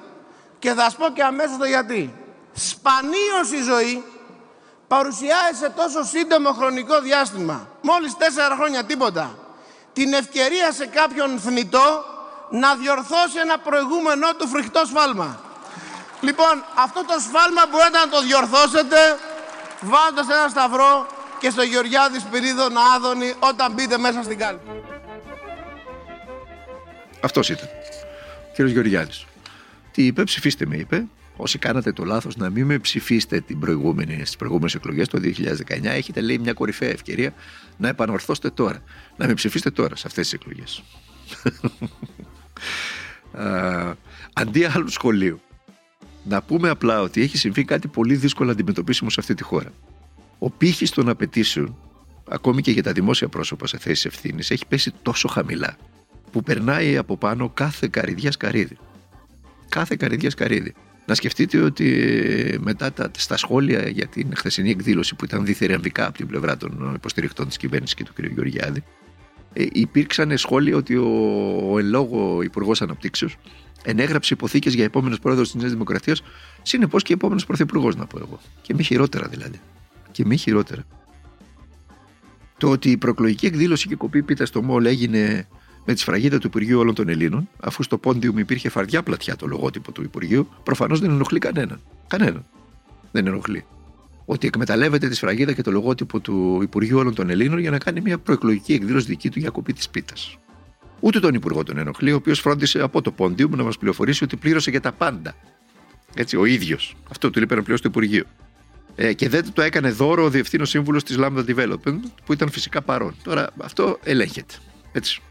Και 0.58 0.72
θα 0.72 0.82
σας 0.82 0.96
πω 0.96 1.08
και 1.08 1.22
αμέσως 1.22 1.56
το 1.58 1.64
γιατί. 1.64 2.14
Σπανίως 2.52 3.52
η 3.52 3.62
ζωή 3.62 4.04
παρουσιάζει 4.88 5.58
σε 5.60 5.70
τόσο 5.70 6.04
σύντομο 6.04 6.52
χρονικό 6.52 7.00
διάστημα, 7.00 7.68
μόλις 7.82 8.16
τέσσερα 8.16 8.54
χρόνια 8.54 8.84
τίποτα, 8.84 9.38
την 9.92 10.12
ευκαιρία 10.12 10.72
σε 10.72 10.86
κάποιον 10.86 11.38
θνητό 11.38 12.04
να 12.50 12.74
διορθώσει 12.74 13.38
ένα 13.42 13.58
προηγούμενο 13.58 14.34
του 14.34 14.48
φρικτό 14.48 14.84
σφάλμα. 14.86 15.40
Λοιπόν, 16.20 16.64
αυτό 16.74 17.04
το 17.04 17.16
σφάλμα 17.18 17.62
μπορείτε 17.70 17.98
να 17.98 18.08
το 18.08 18.20
διορθώσετε 18.22 19.18
βάζοντας 19.80 20.28
ένα 20.28 20.48
σταυρό 20.48 21.06
και 21.38 21.50
στο 21.50 21.62
Γεωργιάδης 21.62 22.22
Σπυρίδων 22.22 22.72
Άδωνη 22.94 23.34
όταν 23.38 23.72
μπείτε 23.72 23.98
μέσα 23.98 24.22
στην 24.22 24.38
κάλπη. 24.38 24.82
Αυτός 27.20 27.48
ήταν. 27.48 27.68
Κύριος 28.54 28.72
Γεωργιάδης. 28.72 29.27
Τι 29.98 30.06
είπε, 30.06 30.24
ψηφίστε 30.24 30.66
με, 30.66 30.76
είπε. 30.76 31.06
Όσοι 31.36 31.58
κάνατε 31.58 31.92
το 31.92 32.04
λάθος 32.04 32.36
να 32.36 32.50
μην 32.50 32.66
με 32.66 32.78
ψηφίσετε 32.78 33.40
την 33.40 33.58
προηγούμενη, 33.58 34.14
στις 34.14 34.36
προηγούμενες 34.36 34.74
εκλογές 34.74 35.08
το 35.08 35.20
2019, 35.22 35.84
έχετε 35.84 36.20
λέει 36.20 36.38
μια 36.38 36.52
κορυφαία 36.52 36.88
ευκαιρία 36.88 37.34
να 37.76 37.88
επανορθώσετε 37.88 38.50
τώρα. 38.50 38.82
Να 39.16 39.26
με 39.26 39.34
ψηφίσετε 39.34 39.70
τώρα 39.70 39.96
σε 39.96 40.02
αυτές 40.06 40.28
τις 40.28 40.32
εκλογές. 40.32 40.82
αντί 44.40 44.64
άλλου 44.64 44.88
σχολείου, 44.88 45.40
να 46.24 46.42
πούμε 46.42 46.68
απλά 46.68 47.00
ότι 47.00 47.22
έχει 47.22 47.36
συμβεί 47.36 47.64
κάτι 47.64 47.88
πολύ 47.88 48.14
δύσκολο 48.14 48.50
αντιμετωπίσιμο 48.50 49.10
σε 49.10 49.20
αυτή 49.20 49.34
τη 49.34 49.42
χώρα. 49.42 49.72
Ο 50.38 50.50
πύχης 50.50 50.90
των 50.90 51.08
απαιτήσεων, 51.08 51.76
ακόμη 52.28 52.62
και 52.62 52.70
για 52.70 52.82
τα 52.82 52.92
δημόσια 52.92 53.28
πρόσωπα 53.28 53.66
σε 53.66 53.78
θέσεις 53.78 54.04
ευθύνης, 54.04 54.50
έχει 54.50 54.66
πέσει 54.66 54.92
τόσο 55.02 55.28
χαμηλά, 55.28 55.76
που 56.32 56.42
περνάει 56.42 56.96
από 56.96 57.16
πάνω 57.16 57.48
κάθε 57.48 57.88
καριδιά 57.90 58.32
σκαρίδι. 58.32 58.78
Κάθε 59.68 59.96
καριδιά 59.96 60.30
σκαρίδι. 60.30 60.74
Να 61.06 61.14
σκεφτείτε 61.14 61.58
ότι 61.60 62.58
μετά 62.60 62.92
τα, 62.92 63.10
στα 63.16 63.36
σχόλια 63.36 63.88
για 63.88 64.06
την 64.06 64.36
χθεσινή 64.36 64.70
εκδήλωση 64.70 65.14
που 65.14 65.24
ήταν 65.24 65.44
διθερεμβικά 65.44 66.06
από 66.06 66.16
την 66.16 66.26
πλευρά 66.26 66.56
των 66.56 66.92
υποστηρικτών 66.94 67.46
της 67.46 67.56
κυβέρνησης 67.56 67.94
και 67.94 68.04
του 68.04 68.12
κ. 68.14 68.24
Γεωργιάδη, 68.24 68.82
ε, 69.52 69.66
υπήρξαν 69.72 70.38
σχόλια 70.38 70.76
ότι 70.76 70.96
ο, 70.96 71.08
ο 71.70 71.78
εν 71.78 71.86
λόγω 71.86 72.42
Υπουργός 72.42 72.82
Αναπτύξεως 72.82 73.36
ενέγραψε 73.82 74.34
υποθήκες 74.34 74.74
για 74.74 74.84
επόμενος 74.84 75.18
πρόεδρος 75.18 75.50
της 75.50 75.60
Νέας 75.60 75.72
Δημοκρατίας, 75.72 76.22
συνεπώς 76.62 77.02
και 77.02 77.12
επόμενος 77.12 77.46
πρωθυπουργός, 77.46 77.96
να 77.96 78.06
πω 78.06 78.18
εγώ. 78.18 78.40
Και 78.62 78.74
μη 78.74 78.82
χειρότερα 78.82 79.28
δηλαδή. 79.28 79.60
Και 80.10 80.24
μη 80.26 80.36
χειρότερα. 80.36 80.84
Το 82.58 82.70
ότι 82.70 82.90
η 82.90 82.96
προεκλογική 82.96 83.46
εκδήλωση 83.46 83.88
και 83.88 83.94
κοπή 83.94 84.22
πίτα 84.22 84.46
στο 84.46 84.62
ΜΟΛ 84.62 84.86
έγινε 84.86 85.48
με 85.88 85.94
τη 85.94 86.00
σφραγίδα 86.00 86.38
του 86.38 86.46
Υπουργείου 86.46 86.78
Όλων 86.78 86.94
των 86.94 87.08
Ελλήνων, 87.08 87.48
αφού 87.60 87.82
στο 87.82 87.98
πόντιουμ 87.98 88.38
υπήρχε 88.38 88.68
φαρδιά 88.68 89.02
πλατιά 89.02 89.36
το 89.36 89.46
λογότυπο 89.46 89.92
του 89.92 90.02
Υπουργείου, 90.02 90.48
προφανώς 90.62 91.00
δεν 91.00 91.10
ενοχλεί 91.10 91.38
κανέναν. 91.38 91.80
Κανέναν. 92.06 92.44
Δεν 93.12 93.26
ενοχλεί. 93.26 93.64
Ότι 94.24 94.46
εκμεταλλεύεται 94.46 95.08
τη 95.08 95.14
σφραγίδα 95.14 95.52
και 95.52 95.62
το 95.62 95.70
λογότυπο 95.70 96.20
του 96.20 96.58
Υπουργείου 96.62 96.98
Όλων 96.98 97.14
των 97.14 97.30
Ελλήνων 97.30 97.58
για 97.58 97.70
να 97.70 97.78
κάνει 97.78 98.00
μια 98.00 98.18
προεκλογική 98.18 98.72
εκδήλωση 98.72 99.06
δική 99.06 99.30
του 99.30 99.38
για 99.38 99.50
κοπή 99.50 99.72
της 99.72 99.88
πίτας. 99.88 100.38
Ούτε 101.00 101.20
τον 101.20 101.34
Υπουργό 101.34 101.62
τον 101.62 101.78
ενοχλεί, 101.78 102.12
ο 102.12 102.16
οποίος 102.16 102.40
φρόντισε 102.40 102.80
από 102.80 103.02
το 103.02 103.12
πόντιουμ 103.12 103.54
να 103.54 103.62
μας 103.62 103.78
πληροφορήσει 103.78 104.24
ότι 104.24 104.36
πλήρωσε 104.36 104.70
για 104.70 104.80
τα 104.80 104.92
πάντα. 104.92 105.34
Έτσι, 106.14 106.36
ο 106.36 106.44
ίδιος. 106.44 106.96
Αυτό 107.10 107.30
του 107.30 107.42
είπε 107.42 107.54
να 107.54 107.60
πληρώσει 107.62 107.82
το 107.82 107.88
Υπουργείο. 107.88 108.24
Ε, 108.94 109.12
και 109.12 109.28
δεν 109.28 109.52
το 109.52 109.62
έκανε 109.62 109.90
δώρο 109.90 110.24
ο 110.24 110.30
διευθύνων 110.30 110.66
σύμβουλος 110.66 111.04
της 111.04 111.16
Lambda 111.20 111.44
Development, 111.46 112.00
που 112.24 112.32
ήταν 112.32 112.50
φυσικά 112.50 112.82
παρόν. 112.82 113.14
Τώρα 113.22 113.50
αυτό 113.58 113.98
ελέγχεται. 114.02 114.54
Έτσι. 114.92 115.22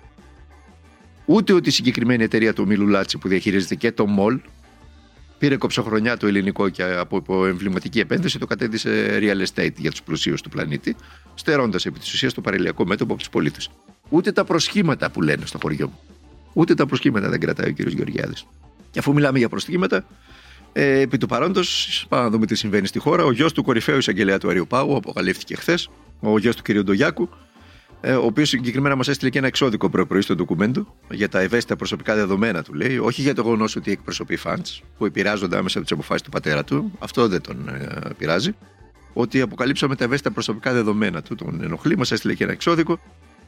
Ούτε 1.29 1.53
ότι 1.53 1.69
η 1.69 1.71
συγκεκριμένη 1.71 2.23
εταιρεία 2.23 2.53
του 2.53 2.67
Μίλου 2.67 2.87
Λάτσι 2.87 3.17
που 3.17 3.27
διαχειρίζεται 3.27 3.75
και 3.75 3.91
το 3.91 4.05
MOL 4.19 4.39
πήρε 5.37 5.57
κοψοχρονιά 5.57 6.17
το 6.17 6.27
ελληνικό 6.27 6.69
και 6.69 6.83
από 6.83 7.45
εμβληματική 7.45 7.99
επένδυση 7.99 8.39
το 8.39 8.45
κατέδυσε 8.45 9.19
real 9.21 9.45
estate 9.47 9.73
για 9.75 9.91
τους 9.91 10.01
πλουσίους 10.01 10.41
του 10.41 10.49
πλανήτη, 10.49 10.95
στερώντας 11.35 11.85
επί 11.85 11.99
της 11.99 12.13
ουσίας 12.13 12.33
το 12.33 12.41
παρελιακό 12.41 12.85
μέτωπο 12.85 13.11
από 13.11 13.21
τους 13.21 13.29
πολίτες. 13.29 13.69
Ούτε 14.09 14.31
τα 14.31 14.43
προσχήματα 14.43 15.11
που 15.11 15.21
λένε 15.21 15.45
στο 15.45 15.57
χωριό 15.61 15.87
μου. 15.87 15.99
Ούτε 16.53 16.73
τα 16.73 16.85
προσχήματα 16.85 17.29
δεν 17.29 17.39
κρατάει 17.39 17.69
ο 17.69 17.73
κ. 17.73 17.79
Γεωργιάδης. 17.79 18.45
Και 18.91 18.99
αφού 18.99 19.13
μιλάμε 19.13 19.37
για 19.37 19.49
προσχήματα, 19.49 20.05
ε, 20.73 20.99
επί 20.99 21.17
του 21.17 21.27
παρόντος, 21.27 22.05
πάμε 22.09 22.23
να 22.23 22.29
δούμε 22.29 22.45
τι 22.45 22.55
συμβαίνει 22.55 22.87
στη 22.87 22.99
χώρα. 22.99 23.23
Ο 23.23 23.31
γιος 23.31 23.53
του 23.53 23.63
κορυφαίου 23.63 23.97
εισαγγελέα 23.97 24.37
του 24.37 24.49
Αριού 24.49 24.67
Πάγου 24.67 24.95
αποκαλύφθηκε 24.95 25.55
χθες, 25.55 25.89
ο 26.19 26.37
γιος 26.37 26.55
του 26.55 26.61
κ. 26.61 26.71
Ντογιάκου, 26.71 27.23
ε, 27.23 27.46
ο 28.03 28.25
οποίος 28.25 28.49
συγκεκριμένα 28.49 28.95
μας 28.95 29.07
έστειλε 29.07 29.29
και 29.29 29.37
ένα 29.37 29.47
εξώδικο 29.47 29.89
πρωί 29.89 30.21
στο 30.21 30.35
ντοκουμέντο 30.35 30.95
για 31.09 31.29
τα 31.29 31.39
ευαίσθητα 31.39 31.75
προσωπικά 31.75 32.15
δεδομένα 32.15 32.63
του, 32.63 32.73
λέει. 32.73 32.97
Όχι 32.97 33.21
για 33.21 33.35
το 33.35 33.41
γεγονός 33.41 33.75
ότι 33.75 33.91
εκπροσωπεί 33.91 34.35
φαντ 34.35 34.65
που 34.97 35.05
επηρεάζονται 35.05 35.57
άμεσα 35.57 35.77
από 35.77 35.87
τις 35.87 35.97
αποφάσεις 35.97 36.21
του 36.21 36.29
πατέρα 36.29 36.63
του. 36.63 36.91
Αυτό 36.99 37.27
δεν 37.27 37.41
τον 37.41 37.67
ε, 37.67 38.09
πειράζει. 38.17 38.55
Ότι 39.13 39.41
αποκαλύψαμε 39.41 39.95
τα 39.95 40.03
ευαίσθητα 40.03 40.31
προσωπικά 40.31 40.73
δεδομένα 40.73 41.21
του. 41.21 41.35
Τον 41.35 41.63
ενοχλεί, 41.63 41.97
μας 41.97 42.11
έστειλε 42.11 42.33
και 42.33 42.43
ένα 42.43 42.53
εξώδικο. 42.53 42.99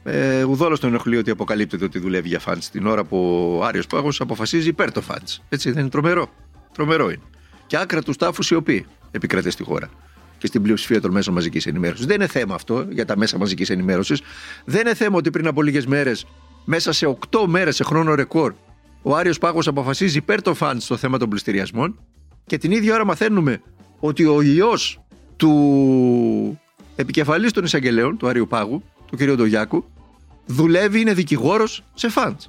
Ε, 0.04 0.42
Ουδόλως 0.42 0.80
τον 0.80 0.88
ενοχλεί 0.88 1.16
ότι 1.16 1.30
αποκαλύπτεται 1.30 1.84
ότι 1.84 1.98
δουλεύει 1.98 2.28
για 2.28 2.38
φαντ 2.38 2.62
την 2.72 2.86
ώρα 2.86 3.04
που 3.04 3.18
ο 3.58 3.64
Άριος 3.64 3.86
Πάγος 3.86 4.20
αποφασίζει 4.20 4.68
υπέρ 4.68 4.92
το 4.92 5.00
φαντ. 5.00 5.28
Έτσι 5.48 5.70
δεν 5.70 5.80
είναι 5.80 5.90
τρομερό. 5.90 6.28
Τρομερό 6.72 7.04
είναι. 7.04 7.22
Και 7.66 7.76
άκρα 7.76 8.02
τους 8.02 8.16
τάφους 8.16 8.46
σιωπή 8.46 8.86
επικρατεί 9.10 9.50
στη 9.50 9.62
χώρα 9.62 9.90
και 10.40 10.46
στην 10.46 10.62
πλειοψηφία 10.62 11.00
των 11.00 11.10
μέσων 11.10 11.34
μαζικής 11.34 11.66
ενημέρωσης. 11.66 12.06
Δεν 12.06 12.14
είναι 12.16 12.26
θέμα 12.26 12.54
αυτό 12.54 12.86
για 12.90 13.04
τα 13.04 13.16
μέσα 13.16 13.38
μαζικής 13.38 13.70
ενημέρωσης. 13.70 14.22
Δεν 14.64 14.80
είναι 14.80 14.94
θέμα 14.94 15.16
ότι 15.16 15.30
πριν 15.30 15.46
από 15.46 15.62
λίγες 15.62 15.86
μέρες, 15.86 16.26
μέσα 16.64 16.92
σε 16.92 17.06
8 17.06 17.46
μέρες 17.46 17.76
σε 17.76 17.84
χρόνο 17.84 18.14
ρεκόρ, 18.14 18.54
ο 19.02 19.16
Άριος 19.16 19.38
Πάγος 19.38 19.66
αποφασίζει 19.66 20.16
υπέρ 20.16 20.42
των 20.42 20.54
φαν 20.54 20.80
στο 20.80 20.96
θέμα 20.96 21.18
των 21.18 21.28
πληστηριασμών 21.28 21.98
και 22.46 22.58
την 22.58 22.70
ίδια 22.70 22.94
ώρα 22.94 23.04
μαθαίνουμε 23.04 23.62
ότι 23.98 24.24
ο 24.24 24.42
ιό 24.42 24.72
του 25.36 26.60
επικεφαλής 26.96 27.52
των 27.52 27.64
εισαγγελέων, 27.64 28.16
του 28.16 28.28
Άριου 28.28 28.46
Πάγου, 28.46 28.82
του 29.06 29.16
κ. 29.16 29.22
Ντογιάκου, 29.22 29.84
δουλεύει, 30.46 31.00
είναι 31.00 31.14
δικηγόρος 31.14 31.84
σε 31.94 32.08
φαντ. 32.08 32.40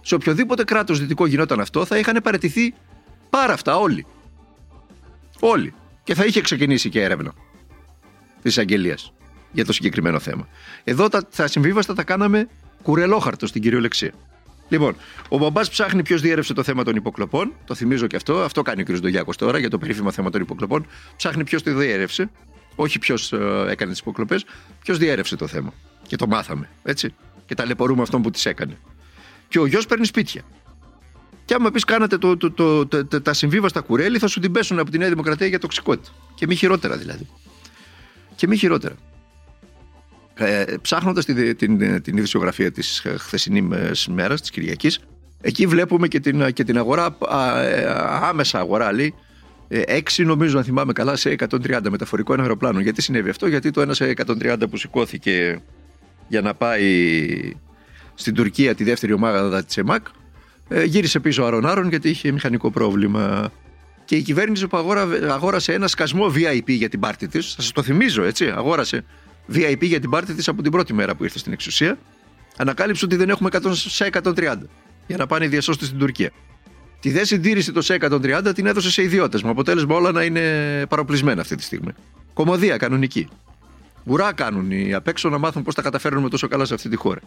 Σε 0.00 0.14
οποιοδήποτε 0.14 0.64
κράτος 0.64 1.00
δυτικό 1.00 1.26
γινόταν 1.26 1.60
αυτό, 1.60 1.84
θα 1.84 1.98
είχαν 1.98 2.20
παραιτηθεί 2.22 2.74
πάρα 3.30 3.52
αυτά 3.52 3.76
όλοι. 3.76 4.06
Όλοι 5.40 5.74
και 6.04 6.14
θα 6.14 6.24
είχε 6.24 6.40
ξεκινήσει 6.40 6.88
και 6.88 7.02
έρευνα 7.02 7.32
της 8.42 8.50
εισαγγελία 8.50 8.98
για 9.52 9.64
το 9.64 9.72
συγκεκριμένο 9.72 10.18
θέμα. 10.18 10.48
Εδώ 10.84 11.08
τα, 11.08 11.26
τα 11.26 11.46
συμβίβαστα 11.46 11.94
τα 11.94 12.02
κάναμε 12.02 12.48
κουρελόχαρτο 12.82 13.46
στην 13.46 13.62
κυριολεξία. 13.62 14.12
Λοιπόν, 14.68 14.96
ο 15.28 15.38
μπαμπάς 15.38 15.70
ψάχνει 15.70 16.02
ποιος 16.02 16.20
διέρευσε 16.20 16.54
το 16.54 16.62
θέμα 16.62 16.84
των 16.84 16.96
υποκλοπών. 16.96 17.52
Το 17.64 17.74
θυμίζω 17.74 18.06
και 18.06 18.16
αυτό. 18.16 18.42
Αυτό 18.42 18.62
κάνει 18.62 18.82
ο 18.82 18.84
κ. 18.84 18.90
Ντογιάκος 18.90 19.36
τώρα 19.36 19.58
για 19.58 19.70
το 19.70 19.78
περίφημο 19.78 20.10
θέμα 20.10 20.30
των 20.30 20.40
υποκλοπών. 20.40 20.86
Ψάχνει 21.16 21.44
ποιος 21.44 21.62
το 21.62 21.74
διέρευσε. 21.74 22.30
Όχι 22.74 22.98
ποιος 22.98 23.32
ε, 23.32 23.66
έκανε 23.68 23.90
τις 23.90 24.00
υποκλοπές. 24.00 24.44
Ποιος 24.82 24.98
διέρευσε 24.98 25.36
το 25.36 25.46
θέμα. 25.46 25.72
Και 26.06 26.16
το 26.16 26.26
μάθαμε. 26.26 26.68
Έτσι. 26.82 27.14
Και 27.46 27.54
ταλαιπωρούμε 27.54 28.02
αυτόν 28.02 28.22
που 28.22 28.30
τις 28.30 28.46
έκανε. 28.46 28.78
Και 29.48 29.58
ο 29.58 29.66
γιος 29.66 29.86
παίρνει 29.86 30.06
σπίτια. 30.06 30.42
Και 31.50 31.56
άμα 31.56 31.70
πεις 31.70 31.84
κάνατε 31.84 32.18
το, 32.18 32.36
το, 32.36 32.50
το, 32.50 32.86
το, 32.86 33.20
τα 33.22 33.32
συμβίβαστα 33.32 33.80
κουρέλι, 33.80 34.18
θα 34.18 34.26
σου 34.26 34.40
την 34.40 34.52
πέσουν 34.52 34.78
από 34.78 34.90
τη 34.90 34.98
Νέα 34.98 35.08
Δημοκρατία 35.08 35.46
για 35.46 35.58
τοξικότητα. 35.58 36.10
Και 36.34 36.46
μη 36.46 36.54
χειρότερα 36.54 36.96
δηλαδή. 36.96 37.28
Και 38.34 38.46
μη 38.46 38.56
χειρότερα. 38.56 38.94
Ε, 40.34 40.64
Ψάχνοντας 40.82 41.24
την, 41.24 41.56
την, 41.56 42.02
την 42.02 42.16
ειδησιογραφία 42.16 42.72
της 42.72 43.06
χθεσινής 43.18 44.08
μέρας, 44.08 44.40
της 44.40 44.50
Κυριακής, 44.50 45.00
εκεί 45.40 45.66
βλέπουμε 45.66 46.08
και 46.08 46.20
την, 46.20 46.52
και 46.52 46.64
την 46.64 46.78
αγορά, 46.78 47.16
ε, 47.62 47.84
άμεσα 48.06 48.58
αγορά 48.58 48.92
λέει, 48.92 49.14
ε, 49.68 49.82
έξι 49.86 50.24
νομίζω 50.24 50.56
να 50.56 50.62
θυμάμαι 50.62 50.92
καλά 50.92 51.16
σε 51.16 51.30
130 51.30 51.80
μεταφορικό 51.90 52.32
ένα 52.32 52.42
αεροπλάνο. 52.42 52.80
Γιατί 52.80 53.02
συνέβη 53.02 53.30
αυτό, 53.30 53.46
Γιατί 53.46 53.70
το 53.70 53.80
ένα 53.80 53.94
σε 53.94 54.14
130 54.26 54.56
που 54.70 54.76
σηκώθηκε 54.76 55.60
για 56.28 56.40
να 56.40 56.54
πάει 56.54 57.54
στην 58.14 58.34
Τουρκία 58.34 58.74
τη 58.74 58.84
δεύτερη 58.84 59.12
ομάδα 59.12 59.64
τη 59.64 59.80
ΕΜΑΚ 59.80 60.06
ε, 60.72 60.84
γύρισε 60.84 61.20
πίσω 61.20 61.42
αρων-άρων 61.42 61.88
γιατί 61.88 62.08
είχε 62.08 62.32
μηχανικό 62.32 62.70
πρόβλημα. 62.70 63.52
Και 64.04 64.16
η 64.16 64.22
κυβέρνηση 64.22 64.66
που 64.66 64.76
αγόρασε 65.28 65.72
ένα 65.72 65.88
σκασμό 65.88 66.32
VIP 66.34 66.66
για 66.66 66.88
την 66.88 67.00
πάρτη 67.00 67.28
της, 67.28 67.54
θα 67.54 67.62
σας 67.62 67.72
το 67.72 67.82
θυμίζω 67.82 68.22
έτσι, 68.22 68.46
αγόρασε 68.46 69.04
VIP 69.52 69.80
για 69.80 70.00
την 70.00 70.10
πάρτη 70.10 70.34
της 70.34 70.48
από 70.48 70.62
την 70.62 70.70
πρώτη 70.70 70.92
μέρα 70.92 71.14
που 71.14 71.24
ήρθε 71.24 71.38
στην 71.38 71.52
εξουσία, 71.52 71.98
ανακάλυψε 72.56 73.04
ότι 73.04 73.16
δεν 73.16 73.30
έχουμε 73.30 73.48
100 73.52 73.70
σε 73.72 74.10
130 74.22 74.32
για 75.06 75.16
να 75.16 75.26
πάνε 75.26 75.44
οι 75.44 75.48
διασώστε 75.48 75.84
στην 75.84 75.98
Τουρκία. 75.98 76.30
Τη 77.00 77.10
δε 77.10 77.24
συντήρηση 77.24 77.72
το 77.72 77.82
σε 77.82 77.96
130 78.00 78.52
την 78.54 78.66
έδωσε 78.66 78.90
σε 78.90 79.02
ιδιώτες, 79.02 79.42
με 79.42 79.50
αποτέλεσμα 79.50 79.94
όλα 79.94 80.12
να 80.12 80.22
είναι 80.22 80.42
παροπλισμένα 80.88 81.40
αυτή 81.40 81.56
τη 81.56 81.62
στιγμή. 81.62 81.92
Κομμωδία 82.32 82.76
κανονική. 82.76 83.28
Ουρά 84.04 84.32
κάνουν 84.32 84.70
οι 84.70 84.94
απ' 84.94 85.08
έξω 85.08 85.28
να 85.28 85.38
μάθουν 85.38 85.62
πώς 85.62 85.74
τα 85.74 85.82
καταφέρνουμε 85.82 86.28
τόσο 86.28 86.48
καλά 86.48 86.64
σε 86.64 86.74
αυτή 86.74 86.88
τη 86.88 86.96
χώρα. 86.96 87.20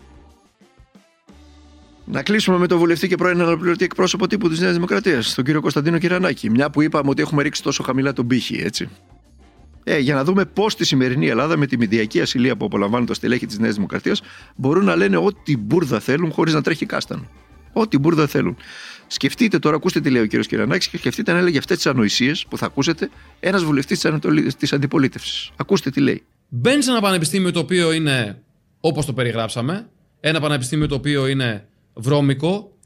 Να 2.05 2.23
κλείσουμε 2.23 2.57
με 2.57 2.67
τον 2.67 2.77
βουλευτή 2.77 3.07
και 3.07 3.15
πρώην 3.15 3.41
αναπληρωτή 3.41 3.83
εκπρόσωπο 3.83 4.27
τύπου 4.27 4.49
της 4.49 4.59
Νέας 4.59 4.73
Δημοκρατίας, 4.73 5.33
τον 5.33 5.43
κύριο 5.43 5.61
Κωνσταντίνο 5.61 5.97
Κυρανάκη. 5.97 6.49
Μια 6.49 6.69
που 6.69 6.81
είπαμε 6.81 7.09
ότι 7.09 7.21
έχουμε 7.21 7.43
ρίξει 7.43 7.63
τόσο 7.63 7.83
χαμηλά 7.83 8.13
τον 8.13 8.27
πύχη, 8.27 8.61
έτσι. 8.63 8.89
Ε, 9.83 9.99
για 9.99 10.15
να 10.15 10.23
δούμε 10.23 10.45
πώς 10.45 10.71
στη 10.71 10.85
σημερινή 10.85 11.27
Ελλάδα, 11.27 11.57
με 11.57 11.65
τη 11.65 11.77
μηδιακή 11.77 12.21
ασυλία 12.21 12.55
που 12.55 12.65
απολαμβάνουν 12.65 13.07
τα 13.07 13.13
στελέχη 13.13 13.45
της 13.45 13.59
Νέας 13.59 13.73
Δημοκρατίας, 13.73 14.21
μπορούν 14.55 14.85
να 14.85 14.95
λένε 14.95 15.17
ό,τι 15.17 15.57
μπουρδα 15.57 15.99
θέλουν 15.99 16.31
χωρίς 16.31 16.53
να 16.53 16.61
τρέχει 16.61 16.85
κάστανο. 16.85 17.29
Ό,τι 17.73 17.97
μπουρδα 17.97 18.27
θέλουν. 18.27 18.57
Σκεφτείτε 19.07 19.59
τώρα, 19.59 19.75
ακούστε 19.75 19.99
τι 19.99 20.09
λέει 20.09 20.21
ο 20.21 20.25
κύριος 20.25 20.47
Κυρανάκης 20.47 20.87
και 20.87 20.97
σκεφτείτε 20.97 21.31
αν 21.31 21.37
έλεγε 21.37 21.57
αυτές 21.57 21.75
τις 21.75 21.85
ανοησίες 21.85 22.45
που 22.49 22.57
θα 22.57 22.65
ακούσετε 22.65 23.09
ένας 23.39 23.63
βουλευτής 23.63 24.07
της 24.57 24.73
αντιπολίτευσης. 24.73 25.51
Ακούστε 25.55 25.89
τι 25.89 25.99
λέει. 25.99 26.23
Μπαίνει 26.49 26.83
σε 26.83 26.91
ένα 26.91 27.01
πανεπιστήμιο 27.01 27.51
το 27.51 27.59
οποίο 27.59 27.91
είναι 27.91 28.41
όπως 28.79 29.05
το 29.05 29.13
περιγράψαμε. 29.13 29.89
Ένα 30.19 30.39
πανεπιστήμιο 30.39 30.87
το 30.87 30.95
οποίο 30.95 31.27
είναι 31.27 31.67
βρώμικο, 31.93 32.77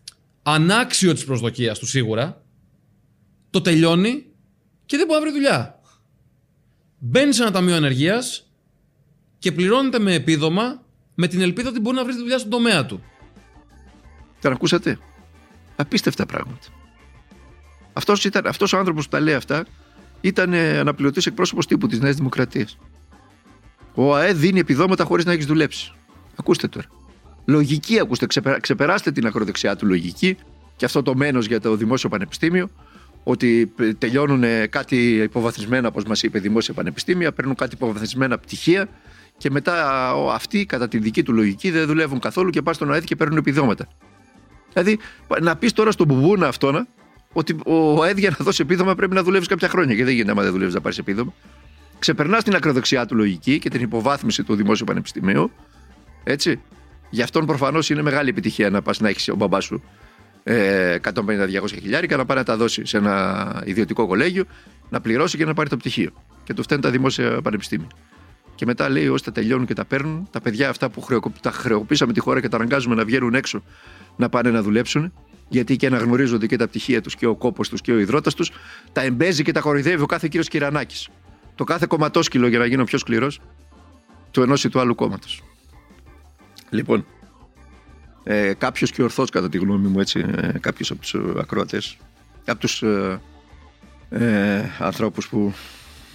ανάξιο 0.43 1.13
της 1.13 1.25
προσδοκίας 1.25 1.79
του 1.79 1.85
σίγουρα, 1.85 2.43
το 3.49 3.61
τελειώνει 3.61 4.25
και 4.85 4.97
δεν 4.97 5.05
μπορεί 5.05 5.19
να 5.19 5.25
βρει 5.25 5.35
δουλειά. 5.35 5.79
Μπαίνει 6.99 7.33
σε 7.33 7.41
ένα 7.41 7.51
ταμείο 7.51 7.75
ανεργίας 7.75 8.51
και 9.39 9.51
πληρώνεται 9.51 9.99
με 9.99 10.13
επίδομα 10.13 10.85
με 11.15 11.27
την 11.27 11.41
ελπίδα 11.41 11.69
ότι 11.69 11.79
μπορεί 11.79 11.95
να 11.95 12.03
βρει 12.03 12.15
δουλειά 12.15 12.37
στον 12.37 12.49
τομέα 12.51 12.85
του. 12.85 13.03
Τον 14.41 14.51
ακούσατε; 14.51 14.99
Απίστευτα 15.75 16.25
πράγματα. 16.25 16.67
Αυτός, 17.93 18.25
ήταν, 18.25 18.47
αυτός 18.47 18.73
ο 18.73 18.77
άνθρωπος 18.77 19.03
που 19.05 19.11
τα 19.11 19.19
λέει 19.19 19.33
αυτά 19.33 19.65
ήταν 20.21 20.53
αναπληρωτής 20.53 21.25
εκπρόσωπος 21.25 21.67
τύπου 21.67 21.87
της 21.87 21.99
Νέας 21.99 22.15
Δημοκρατίας. 22.15 22.77
Ο 23.93 24.15
ΑΕ 24.15 24.33
δίνει 24.33 24.59
επιδόματα 24.59 25.03
χωρίς 25.03 25.25
να 25.25 25.31
έχεις 25.31 25.45
δουλέψει. 25.45 25.93
Ακούστε 26.35 26.67
τώρα 26.67 26.96
λογική, 27.47 27.99
ακούστε, 27.99 28.25
ξεπεράστε 28.61 29.11
την 29.11 29.25
ακροδεξιά 29.25 29.75
του 29.75 29.85
λογική 29.85 30.37
και 30.75 30.85
αυτό 30.85 31.01
το 31.01 31.15
μένος 31.15 31.45
για 31.45 31.59
το 31.59 31.75
δημόσιο 31.75 32.09
πανεπιστήμιο 32.09 32.69
ότι 33.23 33.73
τελειώνουν 33.97 34.43
κάτι 34.69 35.15
υποβαθμισμένα, 35.15 35.87
όπως 35.87 36.03
μας 36.03 36.23
είπε, 36.23 36.39
δημόσια 36.39 36.73
πανεπιστήμια, 36.73 37.31
παίρνουν 37.31 37.55
κάτι 37.55 37.75
υποβαθμισμένα 37.75 38.37
πτυχία 38.37 38.87
και 39.37 39.49
μετά 39.51 40.09
αυτοί, 40.33 40.65
κατά 40.65 40.87
τη 40.87 40.97
δική 40.97 41.23
του 41.23 41.33
λογική, 41.33 41.71
δεν 41.71 41.85
δουλεύουν 41.85 42.19
καθόλου 42.19 42.49
και 42.49 42.61
πάνε 42.61 42.75
στον 42.75 42.93
ΑΕΔ 42.93 43.03
και 43.03 43.15
παίρνουν 43.15 43.37
επιδόματα. 43.37 43.87
Δηλαδή, 44.73 44.99
να 45.41 45.55
πεις 45.55 45.73
τώρα 45.73 45.91
στον 45.91 46.07
Μπουμπούνα 46.07 46.47
αυτόνα 46.47 46.87
ότι 47.33 47.55
ο 47.65 48.03
ΑΕΔ 48.03 48.17
για 48.17 48.29
να 48.29 48.45
δώσει 48.45 48.61
επίδομα 48.61 48.95
πρέπει 48.95 49.13
να 49.13 49.23
δουλεύεις 49.23 49.47
κάποια 49.47 49.69
χρόνια 49.69 49.95
και 49.95 50.03
δεν 50.03 50.13
γίνεται 50.13 50.31
άμα 50.31 50.41
δεν 50.41 50.51
δουλεύεις 50.51 50.73
να 50.73 50.81
πάρεις 50.81 50.97
επίδομα. 50.97 51.33
Ξεπερνάς 51.99 52.43
την 52.43 52.55
ακροδεξιά 52.55 53.05
του 53.05 53.15
λογική 53.15 53.59
και 53.59 53.69
την 53.69 53.81
υποβάθμιση 53.81 54.43
του 54.43 54.55
δημόσιου 54.55 54.85
πανεπιστημίου. 54.85 55.51
Έτσι. 56.23 56.59
Γι' 57.09 57.21
αυτόν 57.21 57.45
προφανώς 57.45 57.89
είναι 57.89 58.01
μεγάλη 58.01 58.29
επιτυχία 58.29 58.69
να 58.69 58.81
πας 58.81 58.99
να 58.99 59.09
έχεις 59.09 59.29
ο 59.29 59.35
μπαμπάς 59.35 59.63
σου 59.63 59.83
150-200 60.43 61.01
χιλιάρικα, 61.81 62.17
να 62.17 62.25
πάει 62.25 62.37
να 62.37 62.43
τα 62.43 62.57
δώσει 62.57 62.85
σε 62.85 62.97
ένα 62.97 63.61
ιδιωτικό 63.65 64.07
κολέγιο, 64.07 64.43
να 64.89 65.01
πληρώσει 65.01 65.37
και 65.37 65.45
να 65.45 65.53
πάρει 65.53 65.69
το 65.69 65.77
πτυχίο. 65.77 66.11
Και 66.43 66.53
του 66.53 66.63
φταίνουν 66.63 66.83
τα 66.83 66.89
δημόσια 66.89 67.41
πανεπιστήμια. 67.41 67.87
Και 68.55 68.65
μετά 68.65 68.89
λέει: 68.89 69.07
Όσοι 69.07 69.23
τα 69.23 69.31
τελειώνουν 69.31 69.65
και 69.65 69.73
τα 69.73 69.85
παίρνουν, 69.85 70.27
τα 70.31 70.41
παιδιά 70.41 70.69
αυτά 70.69 70.89
που 70.89 71.01
χρεοκο... 71.01 71.31
τα 71.41 71.51
χρεοκοπήσαμε 71.51 72.13
τη 72.13 72.19
χώρα 72.19 72.41
και 72.41 72.49
τα 72.49 72.55
αναγκάζουμε 72.55 72.95
να 72.95 73.05
βγαίνουν 73.05 73.33
έξω 73.33 73.63
να 74.15 74.29
πάνε 74.29 74.51
να 74.51 74.61
δουλέψουν, 74.61 75.13
γιατί 75.47 75.75
και 75.75 75.87
αναγνωρίζονται 75.87 76.47
και 76.47 76.57
τα 76.57 76.67
πτυχία 76.67 77.01
τους 77.01 77.15
και 77.15 77.25
ο 77.25 77.35
κόπος 77.35 77.69
τους 77.69 77.81
και 77.81 77.91
ο 77.91 77.99
υδρότας 77.99 78.33
τους, 78.33 78.51
τα 78.93 79.01
εμπέζει 79.01 79.43
και 79.43 79.51
τα 79.51 79.59
κοροϊδεύει 79.59 80.01
ο 80.01 80.05
κάθε 80.05 80.27
κύριος 80.27 80.47
Κυρανάκης. 80.47 81.09
Το 81.55 81.63
κάθε 81.63 81.85
κομματόσκυλο 81.89 82.47
για 82.47 82.59
να 82.59 82.65
γίνω 82.65 82.83
πιο 82.83 82.97
σκληρός 82.97 83.39
του 84.31 84.41
ενός 84.41 84.63
ή 84.63 84.69
του 84.69 84.79
άλλου 84.79 84.95
κόμματος. 84.95 85.43
Λοιπόν, 86.69 87.05
ε, 88.23 88.53
κάποιος 88.53 88.91
και 88.91 89.03
ορθό 89.03 89.25
κατά 89.25 89.49
τη 89.49 89.57
γνώμη 89.57 89.87
μου, 89.87 89.99
έτσι, 89.99 90.25
ε, 90.35 90.51
κάποιος 90.59 90.91
από 90.91 91.01
τους 91.01 91.15
ακροατές, 91.37 91.97
από 92.45 92.59
τους 92.59 92.81
ε, 92.81 93.21
ε, 94.09 94.63
ανθρώπους 94.79 95.27
που. 95.27 95.53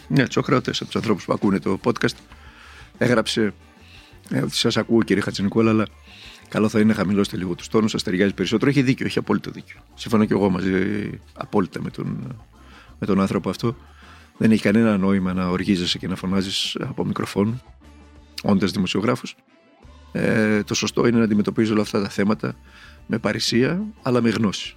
Ναι, 0.09 0.27
τους 0.27 0.37
ακροατές, 0.37 0.77
από 0.77 0.87
τους 0.87 0.97
ανθρώπους 0.97 1.25
που 1.25 1.33
ακούνε 1.33 1.59
το 1.59 1.81
podcast, 1.85 2.17
έγραψε 2.99 3.55
ε, 4.31 4.41
ότι 4.41 4.57
σας 4.57 4.77
ακούω 4.77 5.03
κύριε 5.03 5.23
Χατζηνικόλα, 5.23 5.71
αλλά 5.71 5.87
καλό 6.49 6.69
θα 6.69 6.79
είναι 6.79 6.89
να 6.89 6.95
χαμηλώσετε 6.95 7.37
λίγο 7.37 7.55
τους 7.55 7.69
τόνους, 7.69 7.91
σας 7.91 8.03
ταιριάζει 8.03 8.35
περισσότερο. 8.35 8.71
Έχει 8.71 8.83
δίκιο, 8.83 9.07
έχει 9.07 9.19
απόλυτο 9.19 9.51
δίκιο. 9.51 9.81
Συμφωνώ 9.95 10.25
και 10.25 10.33
εγώ 10.33 10.51
μαζί 10.51 10.73
απόλυτα 11.33 11.83
με 11.83 11.91
τον, 11.91 12.37
με 12.99 13.07
τον 13.07 13.21
άνθρωπο 13.21 13.51
αυτό. 13.51 13.77
Δεν 14.37 14.51
έχει 14.51 14.63
κανένα 14.63 14.97
νόημα 14.97 15.33
να 15.33 15.49
οργίζεσαι 15.49 15.99
και 15.99 16.09
να 16.09 16.17
φωνάζεις 16.17 16.77
από 16.81 17.05
μικροφόνου, 17.05 17.63
όντας 18.43 18.71
δημοσιογράφος. 18.71 19.37
Ε, 20.13 20.63
το 20.63 20.75
σωστό 20.75 21.07
είναι 21.07 21.19
να 21.19 21.25
αντιμετωπίζει 21.25 21.73
όλα 21.73 21.83
αυτά 21.83 22.03
τα 22.03 22.09
θέματα 22.09 22.55
με 23.07 23.19
παρησία, 23.19 23.83
αλλά 24.03 24.23
με 24.23 24.31
γνώση. 24.31 24.77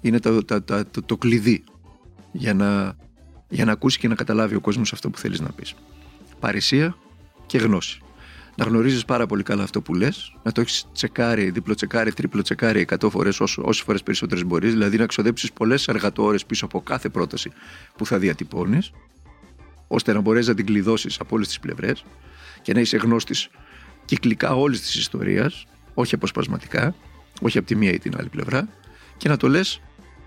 Είναι 0.00 0.18
το, 0.18 0.44
το, 0.44 0.62
το, 0.62 1.02
το 1.06 1.16
κλειδί 1.16 1.64
για 2.32 2.54
να, 2.54 2.96
για 3.48 3.64
να 3.64 3.72
ακούσει 3.72 3.98
και 3.98 4.08
να 4.08 4.14
καταλάβει 4.14 4.54
ο 4.54 4.60
κόσμος 4.60 4.92
αυτό 4.92 5.10
που 5.10 5.18
θέλεις 5.18 5.40
να 5.40 5.50
πεις. 5.50 5.74
Παρησία 6.40 6.96
και 7.46 7.58
γνώση. 7.58 8.00
Να 8.56 8.64
γνωρίζεις 8.64 9.04
πάρα 9.04 9.26
πολύ 9.26 9.42
καλά 9.42 9.62
αυτό 9.62 9.80
που 9.80 9.94
λες, 9.94 10.32
να 10.42 10.52
το 10.52 10.60
έχεις 10.60 10.86
τσεκάρει, 10.92 11.50
διπλοτσεκάρει, 11.50 12.12
τριπλοτσεκάρει 12.12 12.86
100 12.98 13.10
φορές, 13.10 13.40
όσο, 13.40 13.62
όσες 13.64 13.84
φορές 13.84 14.02
περισσότερες 14.02 14.44
μπορείς, 14.44 14.72
δηλαδή 14.72 14.96
να 14.96 15.06
ξοδέψεις 15.06 15.52
πολλές 15.52 15.88
εργατόρες 15.88 16.46
πίσω 16.46 16.64
από 16.64 16.80
κάθε 16.80 17.08
πρόταση 17.08 17.52
που 17.96 18.06
θα 18.06 18.18
διατυπώνεις, 18.18 18.90
ώστε 19.88 20.12
να 20.12 20.20
μπορέσεις 20.20 20.48
να 20.48 20.54
την 20.54 20.66
κλειδώσεις 20.66 21.20
από 21.20 21.34
όλες 21.34 21.46
τις 21.46 21.60
πλευρές 21.60 22.04
και 22.62 22.72
να 22.72 22.80
είσαι 22.80 22.96
γνώστης 22.96 23.48
κυκλικά 24.06 24.54
όλης 24.54 24.80
της 24.80 24.94
ιστορίας, 24.94 25.66
όχι 25.94 26.14
αποσπασματικά, 26.14 26.94
όχι 27.40 27.58
από 27.58 27.66
τη 27.66 27.74
μία 27.76 27.92
ή 27.92 27.98
την 27.98 28.16
άλλη 28.18 28.28
πλευρά, 28.28 28.68
και 29.16 29.28
να 29.28 29.36
το 29.36 29.48
λες 29.48 29.80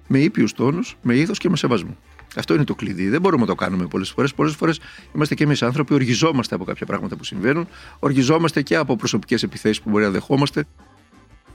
με 0.07 0.19
ήπιους 0.19 0.53
τόνους, 0.53 0.97
με 1.01 1.15
ήθο 1.15 1.33
και 1.33 1.49
με 1.49 1.57
σεβασμό. 1.57 1.97
Αυτό 2.35 2.53
είναι 2.53 2.63
το 2.63 2.75
κλειδί. 2.75 3.09
Δεν 3.09 3.21
μπορούμε 3.21 3.41
να 3.41 3.47
το 3.47 3.55
κάνουμε 3.55 3.87
πολλές 3.87 4.09
φορές. 4.09 4.33
Πολλές 4.33 4.55
φορές 4.55 4.79
είμαστε 5.15 5.35
και 5.35 5.43
εμείς 5.43 5.61
άνθρωποι, 5.63 5.93
οργιζόμαστε 5.93 6.55
από 6.55 6.63
κάποια 6.63 6.85
πράγματα 6.85 7.15
που 7.15 7.23
συμβαίνουν, 7.23 7.67
οργιζόμαστε 7.99 8.61
και 8.61 8.75
από 8.75 8.95
προσωπικές 8.95 9.43
επιθέσεις 9.43 9.81
που 9.81 9.89
μπορεί 9.89 10.03
να 10.03 10.09
δεχόμαστε, 10.09 10.65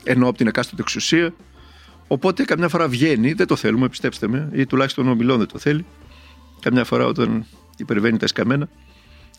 ενώ 0.04 0.28
από 0.28 0.38
την 0.38 0.46
εκάστοτε 0.46 0.82
εξουσία. 0.82 1.34
Οπότε 2.06 2.44
καμιά 2.44 2.68
φορά 2.68 2.88
βγαίνει, 2.88 3.32
δεν 3.32 3.46
το 3.46 3.56
θέλουμε, 3.56 3.88
πιστέψτε 3.88 4.28
με, 4.28 4.48
ή 4.52 4.66
τουλάχιστον 4.66 5.08
ο 5.08 5.14
Μιλόν 5.14 5.38
δεν 5.38 5.46
το 5.46 5.58
θέλει. 5.58 5.84
Καμιά 6.60 6.84
φορά 6.84 7.06
όταν 7.06 7.46
υπερβαίνει 7.76 8.18
τα 8.18 8.26
σκαμμένα, 8.26 8.68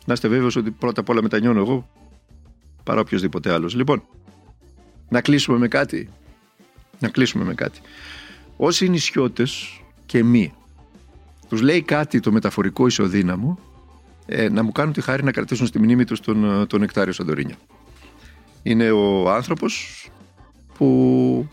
να 0.06 0.14
είστε 0.14 0.28
βέβαιος 0.28 0.56
ότι 0.56 0.72
πρώτα 0.72 1.02
απ' 1.02 1.10
όλα 1.10 1.22
μετανιώνω 1.22 1.60
εγώ 1.60 1.90
παρά 2.86 3.00
οποιοδήποτε 3.00 3.54
άλλος. 3.54 3.76
Λοιπόν, 3.76 4.04
να 5.10 5.22
κλείσουμε 5.22 5.58
με 5.58 5.68
κάτι. 5.68 6.10
Να 7.00 7.10
κλείσουμε 7.10 7.44
με 7.44 7.54
κάτι. 7.54 7.80
Όσοι 8.58 8.90
νησιώτε 8.90 9.44
και 10.06 10.24
μη 10.24 10.54
τους 11.50 11.62
λέει 11.62 11.82
κάτι 11.82 12.20
το 12.20 12.32
μεταφορικό 12.32 12.88
ισοδύναμο, 12.88 13.60
ε, 14.26 14.50
να 14.50 14.64
μου 14.64 14.72
κάνουν 14.72 14.94
τη 14.94 15.02
χάρη 15.02 15.24
να 15.24 15.32
κρατήσουν 15.32 15.68
στη 15.68 15.80
μνήμη 15.80 16.06
τους 16.06 16.20
τον, 16.20 16.68
τον 16.68 16.80
Νεκτάριο 16.80 17.14
Σαντορίνια. 17.14 17.56
Είναι 18.64 18.92
ο 18.92 19.32
άνθρωπος 19.32 20.06
που 20.78 21.50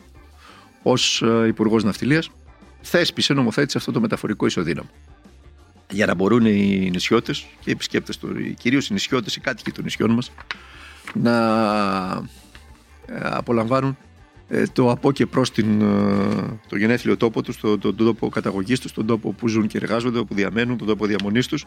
ως 0.82 1.22
ε, 1.22 1.46
Υπουργός 1.46 1.84
Ναυτιλίας 1.84 2.30
θέσπισε, 2.80 3.32
νομοθέτησε 3.34 3.78
αυτό 3.78 3.92
το 3.92 4.00
μεταφορικό 4.00 4.46
ισοδύναμο. 4.46 4.90
Για 5.90 6.06
να 6.06 6.14
μπορούν 6.14 6.46
οι 6.46 6.90
νησιώτες 6.90 7.40
και 7.40 7.70
οι 7.70 7.72
επισκέπτες 7.72 8.18
του, 8.18 8.54
κυρίως 8.54 8.88
οι 8.88 8.92
νησιώτες, 8.92 9.36
οι 9.36 9.40
κάτοικοι 9.40 9.70
των 9.70 9.84
νησιών 9.84 10.10
μας, 10.10 10.32
να 11.14 11.36
ε, 13.06 13.20
απολαμβάνουν 13.22 13.96
ε, 14.48 14.62
το 14.72 14.90
από 14.90 15.12
και 15.12 15.26
προς 15.26 15.50
την, 15.50 15.80
ε, 15.80 16.60
το 16.68 16.76
γενέθλιο 16.76 17.16
τόπο 17.16 17.42
τους, 17.42 17.60
τον, 17.60 17.80
τον 17.80 17.96
τόπο 17.96 18.28
καταγωγής 18.28 18.80
τους, 18.80 18.92
τον 18.92 19.06
τόπο 19.06 19.32
που 19.32 19.48
ζουν 19.48 19.66
και 19.66 19.78
εργάζονται, 19.78 20.18
όπου 20.18 20.34
διαμένουν, 20.34 20.76
τον 20.76 20.86
τόπο 20.86 21.06
διαμονής 21.06 21.46
τους, 21.46 21.66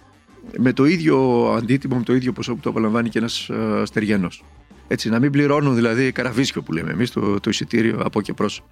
με 0.58 0.74
το 0.74 0.86
ίδιο 0.86 1.46
αντίτιμο, 1.58 1.96
με 1.98 2.04
το 2.04 2.14
ίδιο 2.14 2.34
ποσό 2.34 2.54
που 2.54 2.60
το 2.60 2.70
απολαμβάνει 2.70 3.10
και 3.10 3.18
ένας 3.18 3.50
στεριανός. 3.84 4.44
Έτσι, 4.88 5.10
να 5.10 5.20
μην 5.20 5.32
πληρώνουν 5.32 5.76
δηλαδή 5.76 6.12
καραβίσιο 6.12 6.62
που 6.62 6.74
λέμε 6.74 6.92
εμείς 6.92 7.12
το, 7.12 7.40
το 7.40 7.50
εισιτήριο 7.50 8.00
από 8.04 8.22
και 8.22 8.34
προς 8.34 8.64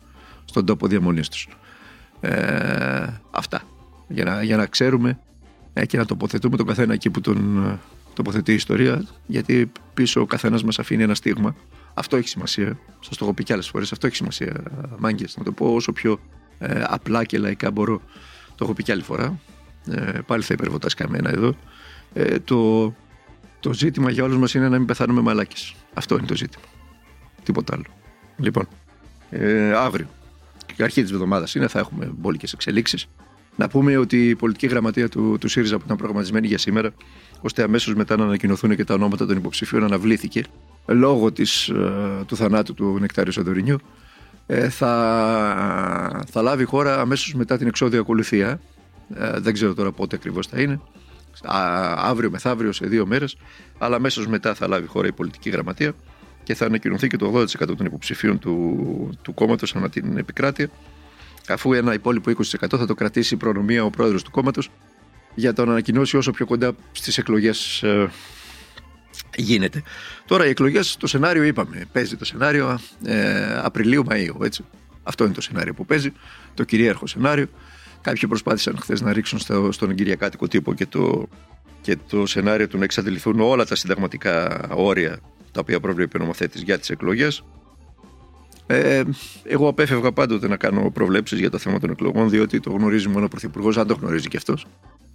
στον 0.46 0.66
τόπο 0.66 0.88
διαμονής 0.88 1.30
τους. 1.30 1.48
Ε, 2.20 3.08
αυτά. 3.32 3.62
Για 4.08 4.24
να, 4.24 4.44
για 4.44 4.58
να 4.58 4.66
ξέρουμε 4.66 5.20
και 5.88 5.98
να 5.98 6.06
τοποθετούμε 6.06 6.58
τον 6.58 6.66
καθένα 6.66 6.94
εκεί 6.94 7.10
που 7.10 7.22
τον 7.22 7.80
τοποθετεί 8.14 8.52
η 8.52 8.56
ιστορία, 8.56 9.06
γιατί 9.26 9.72
πίσω 9.94 10.22
ο 10.22 10.26
καθένας 10.26 10.64
μας 10.64 10.80
αφήνει 10.80 11.04
ένα 11.04 11.16
στίγμα. 11.16 11.56
Αυτό 11.94 12.16
έχει 12.16 12.28
σημασία. 12.28 12.80
Σας 13.00 13.18
το 13.18 13.26
έχω 13.26 13.34
πει 13.34 13.44
και 13.44 13.54
άλλες 13.54 13.68
φορές. 13.68 13.92
Αυτό 13.92 14.08
έχει 14.08 14.16
σημασία, 14.16 14.64
μάγκες. 14.98 15.38
Να 15.38 15.44
το 15.44 15.52
πω 15.52 15.74
όσο 15.74 15.92
πιο 15.92 16.20
ε, 16.60 16.84
απλά 16.88 17.24
και 17.24 17.38
λαϊκά 17.38 17.72
μπορώ. 17.72 18.02
Το 18.56 18.64
έχω 18.64 18.74
πει 18.74 18.84
και 18.84 18.92
άλλη 18.92 19.02
φορά. 19.02 19.40
Ε, 19.92 20.20
πάλι 20.26 20.44
θα 20.44 20.54
υπερβώ 20.54 20.78
τα 20.78 20.90
σκαμμένα 20.90 21.30
εδώ. 21.30 21.56
Ε, 22.14 22.40
το, 22.40 22.94
το 23.60 23.74
ζήτημα 23.74 24.12
για 24.12 24.24
όλους 24.24 24.38
μας 24.38 24.54
είναι 24.54 24.70
να 24.70 24.78
μην 24.78 24.88
πεθάνουμε 24.88 25.22
μαλάκες. 25.22 25.76
Αυτό 25.94 26.18
είναι 26.18 26.28
το 26.28 26.36
ζήτημα. 26.36 26.64
Τίποτα 27.44 27.74
άλλο. 27.74 27.86
Λοιπόν, 28.38 28.68
ε, 29.30 29.72
αύριο, 29.72 30.08
και 30.76 30.84
αρχή 30.84 31.02
της 31.02 31.12
εβδομάδα 31.12 31.48
είναι, 31.56 31.68
θα 31.68 31.80
έχουμε 31.80 32.12
μπόλικες 32.18 32.54
εξελίξεις. 32.54 33.08
Να 33.56 33.68
πούμε 33.68 33.98
ότι 33.98 34.30
η 34.30 34.36
πολιτική 34.36 34.68
γραμματεία 34.68 35.10
του, 35.10 35.38
του 35.40 35.48
ΣΥΡΙΖΑ 35.48 35.78
που 35.78 35.84
ήταν 35.86 35.98
προγραμματισμένη 35.98 36.48
για 36.48 36.58
σήμερα 36.58 36.94
ώστε 37.44 37.64
αμέσως 37.64 37.96
μετά 37.96 38.18
να 38.18 38.24
ανακοινωθούν 38.24 38.76
και 38.76 38.84
τα 38.84 38.94
ονόματα 38.94 39.26
των 39.26 39.38
υποψηφίων, 39.38 39.84
αναβλήθηκε 39.84 40.44
λόγω 40.86 41.32
της, 41.32 41.68
ε, 41.68 42.24
του 42.26 42.36
θανάτου 42.36 42.74
του 42.74 42.98
Νεκτάριου 43.00 43.32
Σαντορινιού. 43.32 43.78
Ε, 44.48 44.70
θα, 44.70 46.24
θα 46.32 46.42
λάβει 46.42 46.64
η 46.64 46.66
χώρα 46.66 47.02
αμέσως 47.02 47.34
μετά 47.34 47.58
την 47.58 47.68
εξόδια 47.68 48.00
ακολουθία. 48.00 48.60
Ε, 49.16 49.40
δεν 49.40 49.54
ξέρω 49.54 49.74
τώρα 49.74 49.92
πότε 49.92 50.16
ακριβώς 50.16 50.48
θα 50.48 50.62
είναι. 50.62 50.80
αύριο 51.96 52.30
μεθαύριο 52.30 52.72
σε 52.72 52.86
δύο 52.86 53.06
μέρες. 53.06 53.38
Αλλά 53.78 53.96
αμέσως 53.96 54.28
μετά 54.28 54.54
θα 54.54 54.68
λάβει 54.68 54.84
η 54.84 54.88
χώρα 54.88 55.08
η 55.08 55.12
πολιτική 55.12 55.50
γραμματεία 55.50 55.94
και 56.44 56.56
θα 56.56 56.66
ανακοινωθεί 56.66 57.08
και 57.08 57.18
το 57.18 57.32
80% 57.36 57.46
των 57.78 57.86
υποψηφίων 57.86 58.40
του, 58.40 59.20
του 59.22 59.34
κόμματος 59.34 59.76
ανά 59.76 59.90
την 59.90 60.18
επικράτεια. 60.18 60.70
Αφού 61.48 61.74
ένα 61.74 61.94
υπόλοιπο 61.94 62.32
20% 62.32 62.44
θα 62.70 62.86
το 62.86 62.94
κρατήσει 62.94 63.34
η 63.34 63.38
προνομία 63.38 63.84
ο 63.84 63.90
πρόεδρος 63.90 64.24
του 64.24 64.32
κόμματος 64.32 64.70
για 65.36 65.54
το 65.54 65.66
να 65.66 65.72
ανακοινώσει 65.72 66.18
όσο 66.18 66.32
πιο 66.32 66.46
κοντά 66.46 66.76
στις 66.92 67.18
εκλογές 67.18 67.84
ε, 67.84 68.10
γίνεται. 69.36 69.84
Τώρα 70.26 70.46
οι 70.46 70.50
εκλογές, 70.50 70.98
το 70.98 71.08
σενάριο 71.08 71.44
είπαμε, 71.44 71.86
παίζει 71.92 72.16
το 72.16 72.26
σενάριο 72.26 72.80
ε, 73.06 73.60
Απριλίου-Μαΐου, 73.64 74.44
έτσι. 74.44 74.66
Αυτό 75.04 75.24
είναι 75.24 75.34
το 75.34 75.42
σενάριο 75.42 75.74
που 75.74 75.86
παίζει, 75.86 76.14
το 76.54 76.64
κυρίαρχο 76.64 77.08
σενάριο. 77.08 77.48
Κάποιοι 78.02 78.30
προσπάθησαν 78.30 78.78
χθες 78.80 79.02
να 79.02 79.14
ρίξουν 79.14 79.40
στο, 79.40 79.72
στον 79.72 79.96
κάτοικο 80.18 80.48
τύπο 80.48 80.74
και 80.74 80.86
το, 80.86 81.28
και 81.82 81.98
το 82.10 82.26
σενάριο 82.26 82.68
του 82.68 82.78
να 82.78 82.84
εξαντληθούν 82.84 83.40
όλα 83.40 83.66
τα 83.66 83.76
συνταγματικά 83.76 84.68
όρια 84.70 85.20
τα 85.52 85.60
οποία 85.60 85.80
προβλέπει 85.80 86.18
ο 86.18 86.20
νομοθέτης 86.20 86.62
για 86.62 86.80
τις 86.80 86.90
εκλογές. 86.90 87.44
Ε, 88.68 89.04
εγώ 89.44 89.68
απέφευγα 89.68 90.12
πάντοτε 90.12 90.48
να 90.48 90.58
κάνω 90.58 90.92
προβλέψεις 90.92 91.40
για 91.40 91.50
το 91.50 91.58
θέμα 91.58 91.80
των 91.80 91.90
εκλογών, 91.90 92.30
διότι 92.30 92.60
το 92.60 92.72
γνωρίζει 92.72 93.08
μόνο 93.08 93.26
ο 93.26 93.28
Πρωθυπουργός, 93.28 93.78
αν 93.78 93.88
το 93.88 93.94
γνωρίζει 93.94 94.28
και 94.28 94.38
αυτός. 94.38 94.66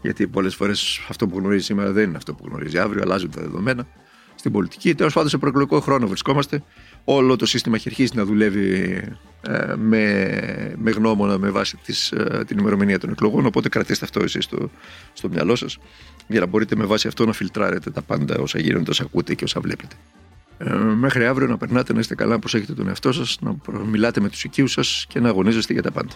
Γιατί 0.02 0.26
πολλές 0.26 0.54
φορές 0.54 1.06
αυτό 1.08 1.26
που 1.26 1.38
γνωρίζει 1.38 1.64
σήμερα 1.64 1.92
δεν 1.92 2.08
είναι 2.08 2.16
αυτό 2.16 2.34
που 2.34 2.44
γνωρίζει 2.48 2.78
αύριο, 2.78 3.02
αλλάζουν 3.02 3.30
τα 3.30 3.40
δεδομένα 3.40 3.86
στην 4.34 4.52
πολιτική. 4.52 4.94
Τέλος 4.94 5.12
πάντων, 5.12 5.28
σε 5.28 5.38
προεκλογικό 5.38 5.80
χρόνο 5.80 6.06
βρισκόμαστε. 6.06 6.62
Όλο 7.04 7.36
το 7.36 7.46
σύστημα 7.46 7.76
έχει 7.76 7.88
αρχίσει 7.88 8.16
να 8.16 8.24
δουλεύει 8.24 9.00
ε, 9.42 9.74
με, 9.76 10.74
με 10.78 10.90
γνώμονα 10.90 11.38
με 11.38 11.50
βάση 11.50 11.76
τις, 11.76 12.12
ε, 12.12 12.44
την 12.46 12.58
ημερομηνία 12.58 12.98
των 12.98 13.10
εκλογών. 13.10 13.46
Οπότε 13.46 13.68
κρατήστε 13.68 14.04
αυτό 14.04 14.22
εσείς 14.22 14.44
στο, 14.44 14.70
στο 15.12 15.28
μυαλό 15.28 15.56
σας 15.56 15.78
για 16.26 16.40
να 16.40 16.46
μπορείτε 16.46 16.76
με 16.76 16.84
βάση 16.84 17.08
αυτό 17.08 17.26
να 17.26 17.32
φιλτράρετε 17.32 17.90
τα 17.90 18.02
πάντα 18.02 18.38
όσα 18.38 18.58
γίνονται, 18.58 18.90
όσα 18.90 19.02
ακούτε 19.02 19.34
και 19.34 19.44
όσα 19.44 19.60
βλέπετε. 19.60 19.96
Ε, 20.58 20.74
μέχρι 20.74 21.26
αύριο 21.26 21.46
να 21.46 21.56
περνάτε 21.56 21.92
να 21.92 21.98
είστε 21.98 22.14
καλά, 22.14 22.32
να 22.32 22.38
προσέχετε 22.38 22.72
τον 22.72 22.88
εαυτό 22.88 23.12
σας, 23.12 23.38
να 23.40 23.56
μιλάτε 23.84 24.20
με 24.20 24.28
τους 24.28 24.44
οικείους 24.44 24.72
σας 24.72 25.06
και 25.08 25.20
να 25.20 25.28
αγωνίζεστε 25.28 25.72
για 25.72 25.82
τα 25.82 25.90
πάντα. 25.90 26.14